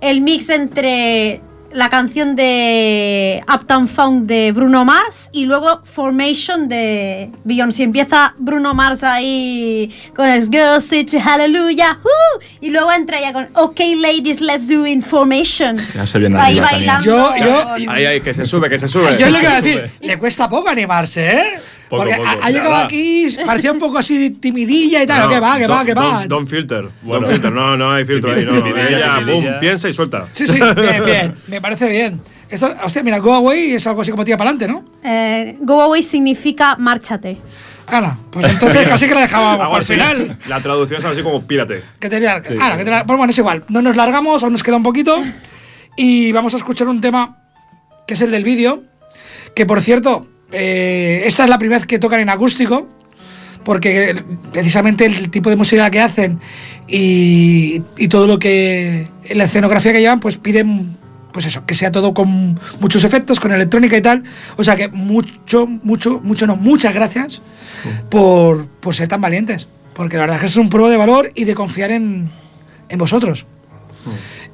el 0.00 0.22
mix 0.22 0.48
entre 0.48 1.42
la 1.76 1.90
canción 1.90 2.34
de 2.36 3.44
Uptown 3.54 3.86
Funk 3.86 4.24
de 4.24 4.50
Bruno 4.52 4.86
Mars 4.86 5.28
y 5.30 5.44
luego 5.44 5.82
Formation 5.84 6.68
de 6.70 7.30
Beyoncé. 7.44 7.82
Empieza 7.82 8.34
Bruno 8.38 8.72
Mars 8.72 9.04
ahí 9.04 9.94
con 10.14 10.26
el 10.26 10.42
Girl 10.50 10.80
Sit 10.80 11.14
Hallelujah 11.20 11.98
¡uh! 12.02 12.40
y 12.62 12.70
luego 12.70 12.90
entra 12.92 13.18
ella 13.18 13.34
con 13.34 13.48
OK 13.52 13.78
Ladies, 14.00 14.40
let's 14.40 14.66
do 14.66 14.86
Information. 14.86 15.76
Ya 15.94 16.06
se 16.06 16.18
viene 16.18 16.38
ahí 16.40 16.58
bailando. 16.58 17.04
Yo- 17.04 17.36
yo- 17.36 17.62
con- 17.64 17.88
Ahí, 17.90 18.06
ahí, 18.06 18.20
que 18.22 18.32
se 18.32 18.46
sube, 18.46 18.70
que 18.70 18.78
se 18.78 18.88
sube. 18.88 19.16
Yo 19.18 19.26
es 19.26 19.32
lo 19.32 19.38
que 19.38 19.46
voy 19.46 19.54
a 19.56 19.60
decir, 19.60 19.90
le 20.00 20.18
cuesta 20.18 20.48
poco 20.48 20.70
animarse, 20.70 21.30
¿eh? 21.30 21.44
Poco, 21.88 22.02
Porque 22.02 22.16
poco. 22.16 22.28
ha, 22.28 22.46
ha 22.46 22.50
llegado 22.50 22.74
aquí, 22.76 23.28
parecía 23.46 23.70
un 23.72 23.78
poco 23.78 23.98
así 23.98 24.30
timidilla 24.30 25.02
y 25.02 25.06
tal. 25.06 25.22
No, 25.22 25.28
que 25.28 25.38
va, 25.40 25.56
que 25.58 25.66
va, 25.68 25.82
don't- 25.82 25.86
que 25.86 25.94
va. 25.94 26.02
Don't, 26.18 26.26
don't 26.28 26.48
filter. 26.48 26.88
Bueno. 27.02 27.20
Don't 27.26 27.32
filter. 27.32 27.52
No, 27.52 27.76
no 27.76 27.92
hay 27.92 28.04
filtro 28.04 28.32
ahí. 28.32 28.44
No. 28.44 28.60
Timidilla, 28.62 29.20
boom, 29.20 29.44
piensa 29.60 29.88
y 29.88 29.94
suelta. 29.94 30.26
Sí, 30.32 30.46
sí, 30.46 30.58
bien, 30.76 31.04
bien. 31.04 31.34
Me 31.46 31.60
parece 31.60 31.88
bien. 31.88 32.20
Esto, 32.48 32.72
hostia, 32.82 33.02
mira, 33.02 33.18
Go 33.18 33.34
Away 33.34 33.72
es 33.74 33.86
algo 33.86 34.02
así 34.02 34.10
como 34.10 34.24
tía 34.24 34.36
para 34.36 34.50
adelante, 34.50 34.72
¿no? 34.72 34.84
Eh, 35.08 35.56
go 35.60 35.80
Away 35.82 36.02
significa 36.02 36.76
márchate. 36.76 37.38
Ala, 37.86 38.16
pues 38.30 38.52
entonces 38.52 38.88
casi 38.88 39.06
que 39.08 39.14
la 39.14 39.20
dejábamos 39.20 39.78
así. 39.78 39.92
final. 39.94 40.38
La 40.48 40.60
traducción 40.60 40.98
es 40.98 41.04
algo 41.04 41.14
así 41.14 41.22
como 41.22 41.46
pírate. 41.46 41.82
Que 42.00 42.08
te, 42.08 42.16
ala, 42.28 42.42
que 42.42 42.84
te 42.84 42.90
la- 42.90 43.04
pues 43.04 43.16
bueno, 43.16 43.30
es 43.30 43.38
igual. 43.38 43.62
No 43.68 43.80
nos 43.80 43.94
largamos, 43.96 44.42
aún 44.42 44.52
nos 44.52 44.62
queda 44.64 44.76
un 44.76 44.82
poquito. 44.82 45.22
Y 45.96 46.32
vamos 46.32 46.52
a 46.54 46.56
escuchar 46.56 46.88
un 46.88 47.00
tema 47.00 47.38
que 48.08 48.14
es 48.14 48.20
el 48.22 48.30
del 48.32 48.42
vídeo. 48.44 48.82
Que 49.54 49.66
por 49.66 49.80
cierto, 49.80 50.26
eh, 50.52 51.22
esta 51.24 51.44
es 51.44 51.50
la 51.50 51.58
primera 51.58 51.78
vez 51.78 51.86
que 51.86 51.98
tocan 51.98 52.20
en 52.20 52.28
acústico. 52.28 52.88
Porque 53.64 54.14
precisamente 54.52 55.06
el 55.06 55.28
tipo 55.28 55.50
de 55.50 55.56
música 55.56 55.90
que 55.90 56.00
hacen 56.00 56.38
y, 56.86 57.82
y 57.96 58.08
todo 58.08 58.28
lo 58.28 58.38
que. 58.38 59.08
la 59.34 59.44
escenografía 59.44 59.92
que 59.92 60.00
llevan, 60.00 60.20
pues 60.20 60.36
piden. 60.36 60.96
Pues 61.32 61.46
eso, 61.46 61.66
que 61.66 61.74
sea 61.74 61.92
todo 61.92 62.14
con 62.14 62.58
muchos 62.80 63.04
efectos, 63.04 63.40
con 63.40 63.52
electrónica 63.52 63.96
y 63.96 64.02
tal. 64.02 64.22
O 64.56 64.64
sea 64.64 64.76
que 64.76 64.88
mucho, 64.88 65.66
mucho, 65.66 66.20
mucho 66.22 66.46
no, 66.46 66.56
muchas 66.56 66.94
gracias 66.94 67.42
por, 68.08 68.66
por 68.66 68.94
ser 68.94 69.08
tan 69.08 69.20
valientes. 69.20 69.66
Porque 69.94 70.16
la 70.16 70.22
verdad 70.22 70.36
es 70.36 70.40
que 70.40 70.46
es 70.46 70.56
un 70.56 70.70
prueba 70.70 70.88
de 70.88 70.96
valor 70.96 71.32
y 71.34 71.44
de 71.44 71.54
confiar 71.54 71.90
en, 71.90 72.30
en 72.88 72.98
vosotros. 72.98 73.46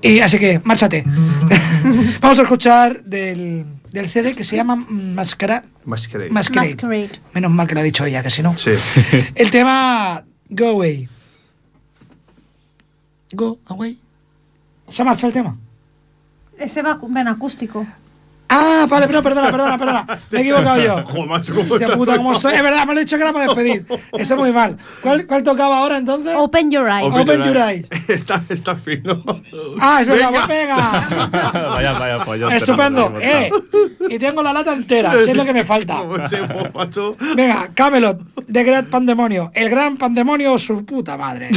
Y 0.01 0.21
así 0.21 0.39
que, 0.39 0.61
márchate. 0.65 1.05
Vamos 2.21 2.39
a 2.39 2.43
escuchar 2.43 3.03
del, 3.05 3.65
del 3.93 4.09
CD 4.09 4.35
que 4.35 4.43
se 4.45 4.57
llama 4.57 4.77
Mascara, 4.77 5.65
Masquerade. 5.85 6.31
Masquerade. 6.31 6.71
Masquerade. 6.71 7.21
Menos 7.35 7.51
mal 7.51 7.67
que 7.67 7.75
lo 7.75 7.81
ha 7.81 7.85
dicho 7.85 8.05
ella, 8.05 8.23
que 8.23 8.31
si 8.31 8.43
no. 8.43 8.57
Sí. 8.57 8.73
El 9.35 9.51
tema 9.51 10.25
Go 10.49 10.69
Away. 10.69 11.09
Go 13.33 13.59
Away. 13.67 13.99
¿Se 14.89 15.03
ha 15.03 15.05
marchado 15.05 15.29
el 15.29 15.33
tema? 15.33 15.57
Ese 16.59 16.83
va 16.83 16.99
en 17.03 17.29
acústico. 17.29 17.87
Ah, 18.55 18.87
vale, 18.89 19.07
pero 19.07 19.23
perdona, 19.23 19.51
perdona, 19.51 19.79
perdona. 19.79 20.07
Me 20.31 20.39
he 20.39 20.43
equivocado 20.43 20.83
yo. 20.83 21.05
Joder, 21.05 21.27
macho, 21.27 21.55
¿cómo 21.55 21.73
Hostia 21.73 21.87
estás 21.87 21.97
puta, 21.97 22.13
hoy? 22.13 22.17
¿cómo 22.19 22.33
estoy? 22.33 22.55
Es 22.55 22.63
verdad, 22.63 22.87
me 22.87 22.95
lo 22.95 23.01
he 23.01 23.05
dicho 23.05 23.17
que 23.17 23.23
era 23.23 23.33
para 23.33 23.45
despedir. 23.47 23.87
Eso 24.13 24.37
muy 24.37 24.53
mal. 24.53 24.77
¿Cuál, 25.01 25.27
cuál 25.27 25.43
tocaba 25.43 25.79
ahora 25.79 25.97
entonces? 25.97 26.35
Open 26.37 26.71
your 26.71 26.89
eyes. 26.89 27.07
Open 27.07 27.21
Open 27.23 27.43
your 27.45 27.57
eyes. 27.57 27.87
Está, 28.09 28.43
está 28.49 28.77
fino. 28.77 29.23
Ah, 29.81 30.01
es 30.03 30.07
verdad, 30.07 30.31
Venga. 30.31 30.47
pues 30.47 31.31
venga. 31.31 31.69
vaya, 31.69 31.93
vaya, 31.93 32.25
pollo. 32.25 32.51
Estupendo. 32.51 33.15
Eh, 33.21 33.51
y 34.11 34.19
tengo 34.19 34.43
la 34.43 34.53
lata 34.53 34.73
entera, 34.75 35.13
si 35.13 35.31
es 35.31 35.37
lo 35.37 35.45
que 35.45 35.53
me 35.55 35.65
falta. 35.65 36.03
Venga, 37.35 37.71
Camelot, 37.75 38.21
The 38.51 38.65
Great 38.65 38.87
Pandemonio. 38.87 39.51
El 39.55 39.71
gran 39.71 39.97
pandemonio, 39.97 40.59
su 40.59 40.85
puta 40.85 41.17
madre. 41.17 41.51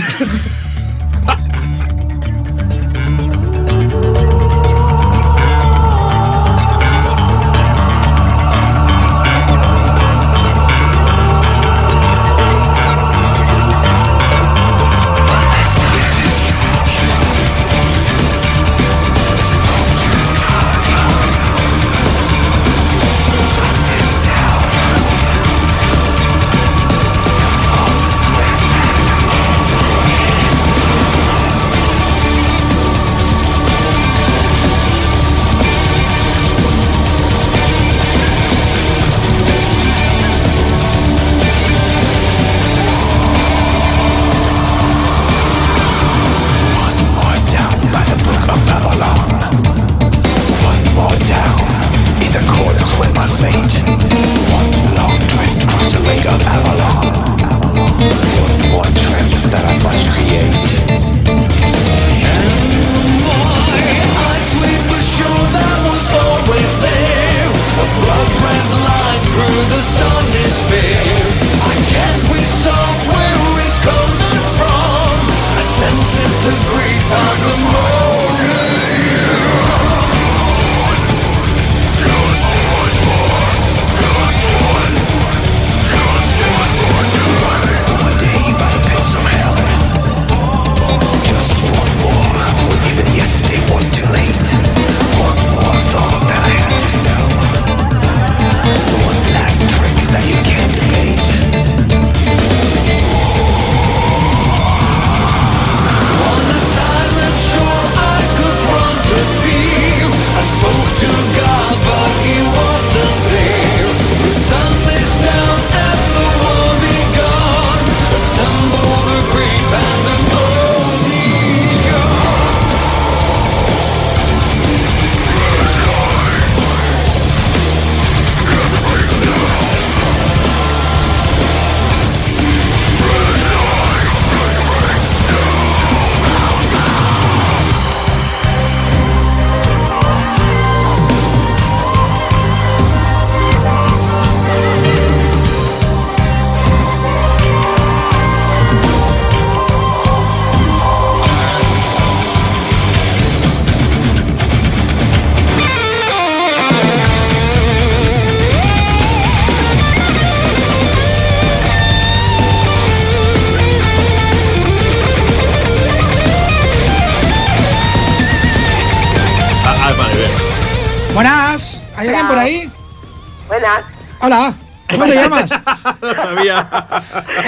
Hola. 174.36 174.54
¿Cómo 174.92 175.04
te 175.06 175.16
llamas? 175.16 175.50
Lo 176.02 176.16
sabía. 176.16 176.70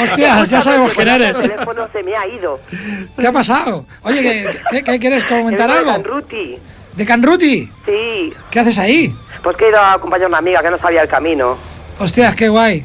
Hostias, 0.01 0.49
ya 0.49 0.61
sabemos 0.61 0.91
quién 0.93 1.07
El 1.07 1.21
eres. 1.21 1.37
teléfono 1.37 1.87
se 1.93 2.03
me 2.03 2.15
ha 2.15 2.27
ido. 2.27 2.59
¿Qué 3.19 3.27
ha 3.27 3.31
pasado? 3.31 3.85
Oye, 4.01 4.21
¿qué, 4.21 4.49
qué- 4.71 4.83
qué 4.83 4.99
quieres 4.99 5.23
comentar 5.25 5.69
El 5.69 5.73
de 5.75 5.79
algo? 5.79 5.91
Canruti. 5.91 6.57
¿De 6.95 7.05
Canruti? 7.05 7.71
Sí. 7.85 8.33
¿Qué 8.49 8.59
haces 8.59 8.77
ahí? 8.79 9.13
Pues 9.43 9.55
que 9.55 9.65
he 9.65 9.69
ido 9.69 9.77
a 9.79 9.93
acompañar 9.93 10.25
a 10.25 10.29
una 10.29 10.37
amiga 10.39 10.61
que 10.63 10.71
no 10.71 10.79
sabía 10.79 11.03
el 11.03 11.07
camino. 11.07 11.57
Hostias, 11.99 12.35
qué 12.35 12.49
guay. 12.49 12.83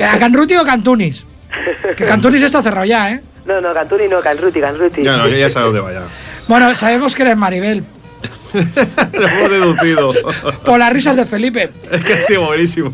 ¿A 0.00 0.18
Canruti 0.18 0.56
o 0.56 0.64
Cantunis? 0.64 1.24
Que 1.96 2.04
Cantunis 2.04 2.42
está 2.42 2.62
cerrado 2.62 2.84
ya, 2.84 3.10
¿eh? 3.12 3.20
No, 3.46 3.60
no, 3.60 3.72
Canturi 3.74 4.08
no, 4.08 4.20
Canruti, 4.20 4.60
Canruti. 4.60 5.02
Ya 5.02 5.16
no, 5.16 5.24
que 5.26 5.38
ya 5.38 5.48
sabe 5.50 5.66
dónde 5.66 5.80
vaya. 5.80 6.00
Bueno, 6.48 6.74
sabemos 6.74 7.14
que 7.14 7.22
eres 7.22 7.36
Maribel. 7.36 7.84
Lo 9.12 9.26
hemos 9.28 9.50
deducido. 9.50 10.12
Por 10.64 10.78
las 10.78 10.92
risas 10.92 11.16
de 11.16 11.26
Felipe. 11.26 11.70
Es 11.90 12.04
que 12.04 12.14
ha 12.14 12.22
sido 12.22 12.46
buenísimo. 12.46 12.92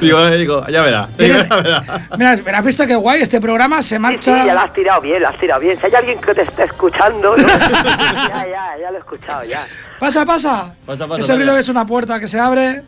Digo, 0.00 0.26
eh, 0.26 0.36
digo, 0.38 0.66
ya 0.68 0.82
verá. 0.82 1.08
¿Tienes- 1.16 1.48
Ya 1.48 1.56
verá. 1.56 2.08
Mira, 2.16 2.58
¿has 2.58 2.64
visto 2.64 2.86
qué 2.86 2.94
guay? 2.96 3.20
Este 3.22 3.40
programa 3.40 3.82
se 3.82 3.88
Sí, 3.88 3.94
sí, 3.94 3.98
marcha. 4.00 4.44
ya 4.46 4.54
la 4.54 4.62
has 4.62 4.72
tirado 4.72 5.00
bien, 5.00 5.22
la 5.22 5.28
has 5.30 5.38
tirado 5.38 5.60
bien. 5.60 5.78
Si 5.78 5.86
hay 5.86 5.94
alguien 5.94 6.20
que 6.20 6.34
te 6.34 6.42
esté 6.42 6.64
escuchando, 6.64 7.36
¿no? 7.36 7.46
ya, 8.28 8.46
ya, 8.50 8.76
ya 8.80 8.90
lo 8.90 8.96
he 8.96 9.00
escuchado, 9.00 9.44
ya. 9.44 9.66
Pasa, 9.98 10.24
pasa. 10.26 10.74
Pasa, 10.84 11.06
pasa, 11.06 11.20
Ese 11.22 11.34
ruido 11.36 11.56
es 11.56 11.68
una 11.68 11.86
puerta 11.86 12.18
que 12.20 12.28
se 12.28 12.38
abre. 12.40 12.82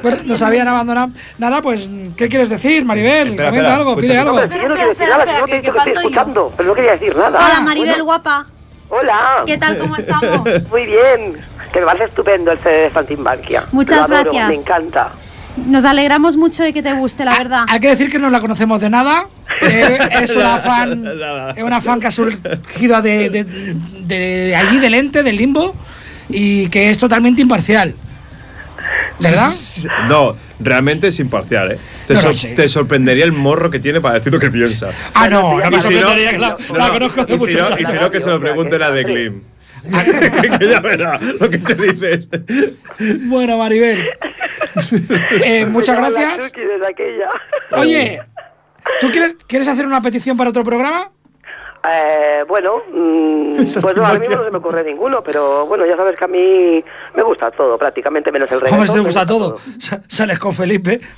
Pues 0.00 0.24
nos 0.24 0.40
habían 0.40 0.66
abandonado. 0.68 1.10
Nada, 1.36 1.60
pues, 1.60 1.86
¿qué 2.16 2.28
quieres 2.30 2.48
decir, 2.48 2.82
Maribel? 2.84 3.28
Espera, 3.28 3.50
Comenta 3.50 3.68
espera, 3.68 3.76
algo, 3.76 3.96
pide 3.96 4.16
algo. 4.16 4.38
Espera, 4.40 4.62
espera, 4.90 5.18
te 5.24 5.26
que- 5.26 5.44
que 5.44 5.60
que 5.60 5.66
estoy 5.68 5.70
falto 5.78 5.92
yo. 5.94 6.00
escuchando, 6.00 6.52
pero 6.56 6.68
no 6.70 6.74
quería 6.74 6.92
decir 6.92 7.14
nada. 7.14 7.38
Hola 7.46 7.60
Maribel, 7.60 7.88
bueno. 7.90 8.04
guapa. 8.06 8.46
Hola. 8.88 9.42
¿Qué 9.46 9.58
tal? 9.58 9.78
¿Cómo 9.78 9.96
estamos? 9.96 10.44
Muy 10.70 10.86
bien. 10.86 11.36
Que 11.72 11.80
me 11.80 11.86
parece 11.86 12.04
estupendo 12.04 12.52
el 12.52 12.58
CD 12.60 12.82
de 12.82 12.92
Santimbanquia. 12.92 13.64
Muchas 13.72 14.08
Lo 14.08 14.16
adoro, 14.16 14.32
gracias. 14.32 14.48
Me 14.48 14.54
encanta. 14.54 15.10
Nos 15.56 15.84
alegramos 15.84 16.36
mucho 16.36 16.62
de 16.64 16.72
que 16.72 16.82
te 16.82 16.92
guste, 16.94 17.24
la 17.24 17.36
verdad. 17.38 17.64
Hay 17.68 17.80
que 17.80 17.88
decir 17.88 18.10
que 18.10 18.18
no 18.18 18.28
la 18.30 18.40
conocemos 18.40 18.80
de 18.80 18.90
nada. 18.90 19.26
Eh, 19.60 19.98
es 20.22 20.34
una 20.34 20.58
fan, 20.58 21.02
Nada. 21.04 21.52
es 21.52 21.62
una 21.62 21.80
fan 21.80 22.00
que 22.00 22.08
ha 22.08 22.10
surgido 22.10 23.00
de, 23.00 23.30
de, 23.30 23.44
de 23.44 24.56
allí, 24.56 24.78
del 24.78 24.94
ente, 24.94 25.22
del 25.22 25.36
limbo, 25.36 25.74
y 26.28 26.68
que 26.70 26.90
es 26.90 26.98
totalmente 26.98 27.40
imparcial. 27.40 27.94
¿Verdad? 29.20 29.50
No, 30.08 30.34
realmente 30.60 31.08
es 31.08 31.18
imparcial, 31.20 31.72
¿eh? 31.72 31.78
Te, 32.06 32.14
No 32.14 32.20
lo 32.20 32.26
sor- 32.28 32.36
sé. 32.38 32.48
te 32.54 32.68
sorpentaría 32.68 33.24
el 33.24 33.32
morro 33.32 33.70
que 33.70 33.78
tiene 33.80 34.00
para 34.00 34.14
decir 34.18 34.32
lo 34.32 34.38
que 34.38 34.50
piensa. 34.50 34.90
Ah, 35.14 35.28
no, 35.28 35.58
no 35.60 35.70
me 35.70 35.78
Y 35.78 35.82
si 35.82 35.94
no, 35.94 36.00
sorprendería 36.00 36.30
que 36.32 36.38
la, 36.38 36.56
no, 36.68 36.74
la 36.76 36.86
no, 36.88 36.92
conozco 36.94 37.20
hace 37.22 37.34
y 37.34 37.38
si 37.38 37.44
muchos 37.44 37.70
no, 37.70 37.78
y 37.78 37.84
si 37.86 37.92
no, 37.94 38.10
que 38.10 38.20
se 38.20 38.30
lo 38.30 38.40
pregunte 38.40 38.78
la 38.78 38.90
de 38.90 39.04
Klim. 39.04 39.42
que 40.58 40.66
ya 40.68 40.80
verá 40.80 41.18
lo 41.20 41.50
que 41.50 41.58
te 41.58 41.74
dicen. 41.74 42.28
Bueno, 43.28 43.58
Maribel. 43.58 44.08
Eh, 45.44 45.66
muchas 45.66 45.96
gracias. 45.96 46.50
Oye, 47.70 48.20
¿tú 49.00 49.08
quieres, 49.10 49.36
quieres 49.46 49.68
hacer 49.68 49.86
una 49.86 50.02
petición 50.02 50.36
para 50.36 50.50
otro 50.50 50.64
programa? 50.64 51.10
Eh, 51.86 52.44
bueno, 52.48 52.76
mm, 52.90 53.56
pues 53.56 53.94
no, 53.96 54.06
ahora 54.06 54.18
mismo 54.18 54.36
no 54.36 54.44
se 54.46 54.50
me 54.50 54.56
ocurre 54.56 54.82
ninguno, 54.84 55.22
pero 55.22 55.66
bueno, 55.66 55.84
ya 55.84 55.96
sabes 55.96 56.16
que 56.18 56.24
a 56.24 56.28
mí 56.28 56.82
me 57.14 57.22
gusta 57.22 57.50
todo, 57.50 57.76
prácticamente 57.76 58.32
menos 58.32 58.50
el 58.52 58.60
reggaetón. 58.62 58.86
Si 58.86 58.92
te 58.94 58.98
me 59.00 59.04
gusta 59.04 59.26
todo. 59.26 59.58
Sa- 59.78 60.00
Sales 60.08 60.38
con 60.38 60.54
Felipe. 60.54 61.00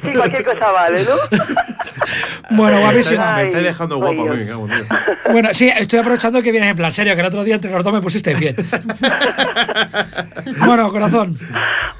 Sí, 0.00 0.12
cualquier 0.14 0.44
cosa 0.44 0.72
vale, 0.72 1.04
¿no? 1.04 1.14
Bueno, 2.50 2.76
Me 2.78 2.82
guapísima. 2.82 3.42
estáis 3.42 3.64
dejando 3.64 3.94
Ay, 3.96 4.00
guapo 4.16 4.32
a 4.32 4.34
mí. 4.34 4.44
Bueno, 5.32 5.48
sí, 5.52 5.68
estoy 5.68 5.98
aprovechando 6.00 6.42
que 6.42 6.50
vienes 6.50 6.70
en 6.70 6.76
plan 6.76 6.90
serio, 6.90 7.14
que 7.14 7.20
el 7.20 7.26
otro 7.26 7.44
día 7.44 7.54
entre 7.56 7.70
los 7.70 7.84
dos 7.84 7.92
me 7.92 8.00
pusiste 8.00 8.34
bien. 8.34 8.56
Bueno, 10.66 10.90
corazón, 10.90 11.36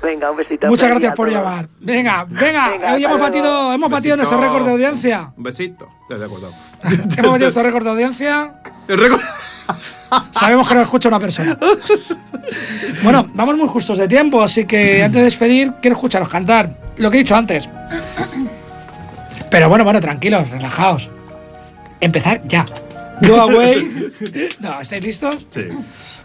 Venga, 0.03 0.31
un 0.31 0.37
besito. 0.37 0.67
muchas 0.69 0.91
gracias 0.91 1.13
a 1.13 1.15
por 1.15 1.31
llamar. 1.31 1.69
Venga, 1.81 2.25
venga, 2.29 2.69
Venga, 2.71 2.95
hoy 2.95 3.05
hemos 3.05 3.21
batido, 3.21 3.73
hemos 3.73 3.91
batido 3.91 4.17
nuestro 4.17 4.41
récord 4.41 4.65
de 4.65 4.71
audiencia. 4.73 5.31
Un 5.37 5.43
besito. 5.43 5.89
Ya 6.09 6.17
te 6.17 6.23
he 6.23 6.25
hemos 7.21 7.33
batido 7.33 7.39
nuestro 7.39 7.63
récord 7.63 7.85
de 7.85 7.91
audiencia. 7.91 8.53
El 8.89 8.99
récord- 8.99 9.21
Sabemos 10.33 10.67
que 10.67 10.75
nos 10.75 10.83
escucha 10.85 11.09
una 11.09 11.21
persona. 11.21 11.59
Bueno, 13.03 13.31
vamos 13.35 13.57
muy 13.59 13.69
justos 13.69 13.99
de 13.99 14.09
tiempo, 14.09 14.43
así 14.43 14.65
que 14.65 15.03
antes 15.03 15.19
de 15.21 15.25
despedir, 15.25 15.73
quiero 15.83 15.97
escucharos 15.97 16.29
cantar. 16.31 16.79
Lo 16.97 17.11
que 17.11 17.19
he 17.19 17.21
dicho 17.21 17.37
antes. 17.37 17.69
Pero 19.51 19.69
bueno, 19.69 19.85
bueno, 19.85 20.01
tranquilos, 20.01 20.49
relajaos. 20.49 21.11
Empezar 22.01 22.41
ya. 22.49 22.65
Go 23.21 23.37
away. 23.41 24.11
No, 24.61 24.81
¿estáis 24.81 25.05
listos? 25.05 25.37
Sí. 25.51 25.63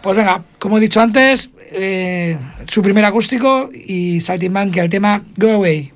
Pues 0.00 0.16
venga, 0.16 0.42
como 0.58 0.78
he 0.78 0.80
dicho 0.80 1.00
antes, 1.00 1.50
eh, 1.70 2.38
su 2.66 2.80
primer 2.82 3.04
acústico 3.04 3.68
y 3.72 4.20
Saltimbanqui 4.20 4.80
al 4.80 4.88
tema 4.88 5.20
Go 5.36 5.50
Away. 5.52 5.92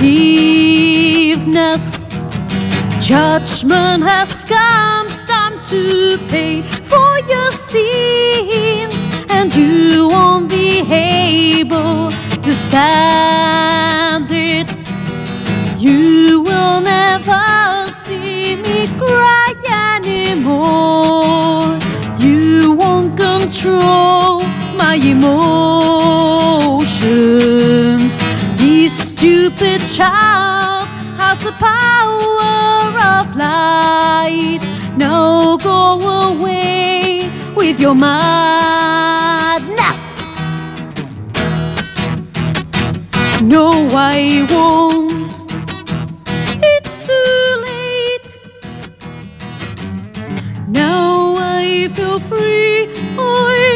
Forgiveness. 0.00 1.84
Judgment 3.00 4.02
has 4.02 4.44
come, 4.44 5.06
it's 5.06 5.24
time 5.26 5.52
to 5.64 6.16
pay 6.28 6.62
for 6.62 7.18
your 7.28 7.50
sins, 7.52 8.96
and 9.28 9.54
you 9.54 10.08
won't 10.08 10.48
be 10.50 10.80
able 10.90 12.10
to 12.44 12.52
stand 12.66 14.30
it. 14.30 14.70
You 15.78 16.40
will 16.40 16.80
never 16.80 17.86
see 18.04 18.56
me 18.56 18.88
cry 18.96 19.52
anymore. 19.96 21.78
You 22.18 22.72
won't 22.72 23.16
control 23.18 24.40
my 24.76 24.94
emotions. 24.94 25.99
Child 30.00 30.88
has 31.20 31.38
the 31.44 31.52
power 31.58 32.88
of 33.14 33.36
light. 33.36 34.60
Now 34.96 35.58
go 35.58 36.00
away 36.30 37.30
with 37.54 37.78
your 37.78 37.94
madness. 37.94 39.22
No, 43.42 43.66
I 43.92 44.46
won't. 44.50 45.12
It's 46.72 46.96
too 47.08 47.44
late. 47.68 48.30
Now 50.68 51.34
I 51.36 51.88
feel 51.94 52.18
free. 52.20 52.88
I'm 53.18 53.69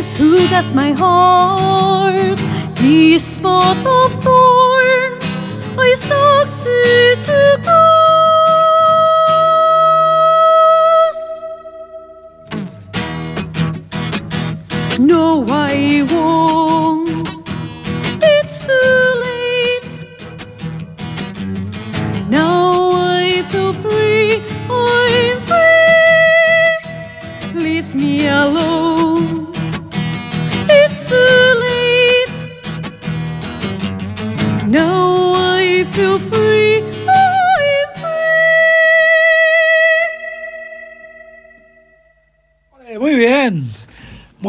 is 0.00 0.16
who 0.16 0.36
guides 0.48 0.72
my 0.72 0.92
heart. 0.92 2.38
This 2.76 3.36
path 3.44 3.84
of 3.98 4.10
thorns, 4.24 5.24
I 5.86 5.88
succeed 6.10 7.18
to 7.28 7.40
cross. 7.64 8.00
No, 14.98 15.24
I 15.48 16.06
won't. 16.10 16.39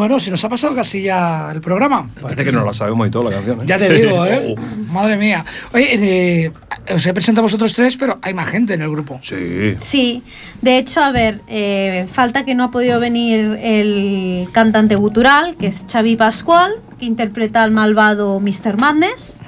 Bueno, 0.01 0.19
si 0.19 0.31
nos 0.31 0.43
ha 0.43 0.49
pasado 0.49 0.73
casi 0.73 1.03
ya 1.03 1.51
el 1.53 1.61
programa. 1.61 2.09
Parece 2.19 2.43
que 2.43 2.51
no 2.51 2.65
la 2.65 2.73
sabemos 2.73 3.07
y 3.07 3.11
todo 3.11 3.29
la 3.29 3.35
canción. 3.35 3.61
¿eh? 3.61 3.65
Ya 3.67 3.77
te 3.77 3.87
digo, 3.93 4.25
¿eh? 4.25 4.55
Oh. 4.57 4.91
Madre 4.91 5.15
mía. 5.15 5.45
Oye, 5.73 6.45
eh, 6.45 6.51
os 6.91 7.05
he 7.05 7.13
presentado 7.13 7.43
a 7.43 7.45
vosotros 7.45 7.71
tres, 7.75 7.97
pero 7.97 8.17
hay 8.23 8.33
más 8.33 8.49
gente 8.49 8.73
en 8.73 8.81
el 8.81 8.89
grupo. 8.89 9.19
Sí. 9.21 9.75
Sí, 9.77 10.23
de 10.63 10.79
hecho, 10.79 11.01
a 11.01 11.11
ver, 11.11 11.41
eh, 11.47 12.07
falta 12.11 12.45
que 12.45 12.55
no 12.55 12.63
ha 12.63 12.71
podido 12.71 12.99
venir 12.99 13.59
el 13.61 14.47
cantante 14.51 14.95
gutural, 14.95 15.55
que 15.55 15.67
es 15.67 15.85
Xavi 15.87 16.15
Pascual, 16.15 16.71
que 16.99 17.05
interpreta 17.05 17.61
al 17.61 17.69
malvado 17.69 18.39
Mr. 18.39 18.77
Madness. 18.77 19.39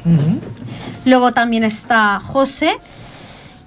Luego 1.04 1.32
también 1.32 1.64
está 1.64 2.20
José, 2.20 2.74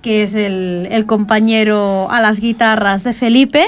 que 0.02 0.22
es 0.22 0.36
el, 0.36 0.86
el 0.92 1.04
compañero 1.04 2.08
a 2.12 2.20
las 2.20 2.38
guitarras 2.38 3.02
de 3.02 3.12
Felipe, 3.12 3.66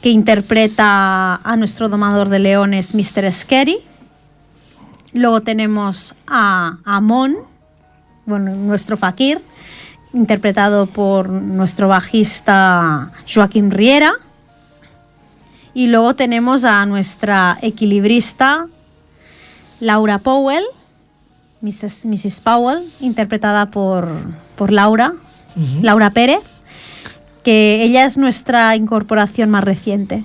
que 0.00 0.10
interpreta 0.10 1.36
a 1.36 1.56
nuestro 1.56 1.88
domador 1.88 2.28
de 2.28 2.38
leones, 2.38 2.94
Mr. 2.94 3.32
Scary. 3.32 3.78
Luego 5.12 5.40
tenemos 5.40 6.14
a 6.26 6.78
Amon, 6.84 7.36
bueno, 8.26 8.54
nuestro 8.54 8.96
fakir, 8.96 9.40
interpretado 10.12 10.86
por 10.86 11.28
nuestro 11.28 11.88
bajista 11.88 13.12
Joaquín 13.32 13.70
Riera. 13.70 14.14
Y 15.74 15.88
luego 15.88 16.14
tenemos 16.14 16.64
a 16.64 16.84
nuestra 16.86 17.58
equilibrista 17.62 18.66
Laura 19.80 20.18
Powell, 20.18 20.64
Mrs. 21.60 22.04
Mrs. 22.04 22.40
Powell, 22.40 22.80
interpretada 23.00 23.66
por, 23.66 24.08
por 24.56 24.72
Laura, 24.72 25.14
Laura 25.82 26.10
Pérez, 26.10 26.40
que 27.48 27.82
ella 27.82 28.04
es 28.04 28.18
nuestra 28.18 28.76
incorporación 28.76 29.48
más 29.48 29.64
reciente 29.64 30.22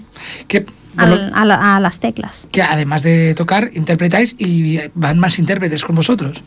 al- 0.97 1.31
a, 1.33 1.45
la- 1.45 1.75
a 1.77 1.79
las 1.79 1.99
teclas. 1.99 2.49
que 2.51 2.61
además 2.61 3.01
de 3.03 3.33
tocar, 3.33 3.69
interpretáis 3.73 4.35
y 4.37 4.77
van 4.93 5.19
más 5.19 5.39
intérpretes 5.39 5.85
con 5.85 5.95
vosotros. 5.95 6.43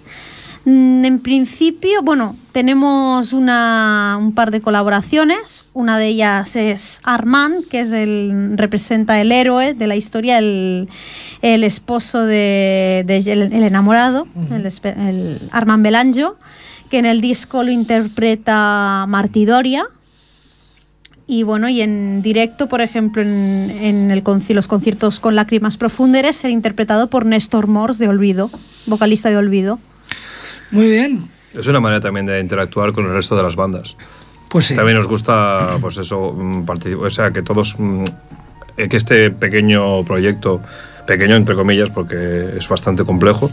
Mm, 0.67 1.05
En 1.05 1.19
principio, 1.21 2.03
bueno, 2.03 2.37
tenemos 2.53 3.33
una, 3.33 4.17
un 4.21 4.35
par 4.35 4.51
de 4.51 4.61
colaboraciones. 4.61 5.65
Una 5.73 5.97
de 5.97 6.09
ellas 6.09 6.57
es 6.57 7.01
Armand, 7.05 7.67
que 7.71 7.81
es 7.81 7.93
el, 7.93 8.53
representa 8.57 9.19
el 9.21 9.33
héroe 9.33 9.73
de 9.75 9.87
la 9.87 9.97
historia, 9.97 10.37
el, 10.39 10.89
el 11.41 11.65
esposo 11.65 12.21
de, 12.27 13.03
de- 13.07 13.33
el, 13.33 13.43
el 13.53 13.63
enamorado, 13.63 14.27
el, 14.51 14.65
espe- 14.67 14.97
el 15.09 15.39
Armand 15.53 15.83
Belanjo, 15.85 16.37
que 16.91 16.99
en 16.99 17.07
el 17.07 17.21
disco 17.23 17.63
lo 17.63 17.71
interpreta 17.71 19.07
Martidoria. 19.09 19.87
Y 21.29 21.43
bueno, 21.43 21.69
y 21.69 21.81
en 21.81 22.23
directo, 22.23 22.69
por 22.69 22.81
ejemplo, 22.81 23.21
en, 23.21 23.71
en 23.81 24.11
el 24.13 24.23
conci- 24.23 24.55
los 24.55 24.69
conciertos 24.69 25.19
con 25.19 25.35
lágrimas 25.35 25.77
profundas, 25.77 26.37
será 26.37 26.53
interpretado 26.53 27.09
por 27.09 27.27
Néstor 27.27 27.67
Mors 27.67 27.99
de 27.99 28.09
Olvido, 28.09 28.49
vocalista 28.87 29.29
de 29.31 29.37
Olvido. 29.37 29.81
Muy 30.71 30.89
bien. 30.89 31.29
Es 31.53 31.67
una 31.67 31.81
manera 31.81 32.01
también 32.01 32.27
de 32.27 32.39
interactuar 32.39 32.93
con 32.93 33.07
el 33.07 33.13
resto 33.13 33.37
de 33.37 33.43
las 33.43 33.57
bandas. 33.57 33.97
Pues 34.49 34.67
sí. 34.67 34.75
También 34.77 34.97
nos 34.99 35.09
gusta, 35.09 35.79
pues 35.81 35.97
eso, 35.99 36.33
mm, 36.33 36.65
o 37.01 37.11
sea, 37.11 37.33
que 37.33 37.43
todos, 37.43 37.75
mm, 37.79 38.05
eh, 38.77 38.89
que 38.89 38.97
este 38.97 39.31
pequeño 39.33 40.05
proyecto, 40.05 40.61
pequeño 41.07 41.35
entre 41.35 41.57
comillas, 41.57 41.91
porque 41.91 42.51
es 42.57 42.69
bastante 42.69 43.05
complejo, 43.05 43.51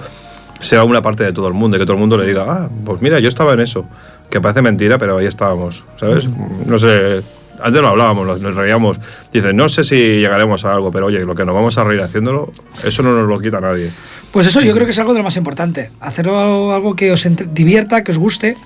sea 0.59 0.83
una 0.83 1.01
parte 1.01 1.23
de 1.23 1.33
todo 1.33 1.47
el 1.47 1.53
mundo 1.55 1.77
y 1.77 1.79
que 1.79 1.85
todo 1.85 1.95
el 1.95 1.99
mundo 1.99 2.17
le 2.17 2.27
diga, 2.27 2.45
ah, 2.47 2.69
pues 2.85 3.01
mira, 3.01 3.19
yo 3.19 3.29
estaba 3.29 3.53
en 3.53 3.61
eso, 3.61 3.85
que 4.29 4.39
parece 4.39 4.61
mentira, 4.61 4.97
pero 4.99 5.17
ahí 5.17 5.25
estábamos, 5.25 5.85
¿sabes? 5.99 6.27
No 6.67 6.77
sé, 6.77 7.21
antes 7.61 7.81
lo 7.81 7.87
hablábamos, 7.87 8.39
nos, 8.39 8.55
reíamos, 8.55 8.99
dicen, 9.31 9.55
no 9.55 9.69
sé 9.69 9.83
si 9.83 9.95
llegaremos 9.95 10.65
a 10.65 10.73
algo, 10.73 10.91
pero 10.91 11.07
oye, 11.07 11.19
lo 11.25 11.35
que 11.35 11.45
nos 11.45 11.55
vamos 11.55 11.77
a 11.77 11.83
reír 11.83 12.01
haciéndolo, 12.01 12.51
eso 12.83 13.03
no 13.03 13.13
nos 13.13 13.27
lo 13.27 13.39
quita 13.39 13.61
nadie. 13.61 13.91
Pues 14.31 14.47
eso 14.47 14.61
yo 14.61 14.73
creo 14.73 14.85
que 14.85 14.91
es 14.91 14.99
algo 14.99 15.13
de 15.13 15.19
lo 15.19 15.23
más 15.23 15.37
importante. 15.37 15.91
Hacerlo 15.99 16.73
algo 16.73 16.95
que 16.95 17.11
os 17.11 17.27
divierta, 17.53 18.03
que 18.03 18.11
os 18.11 18.17
guste. 18.17 18.57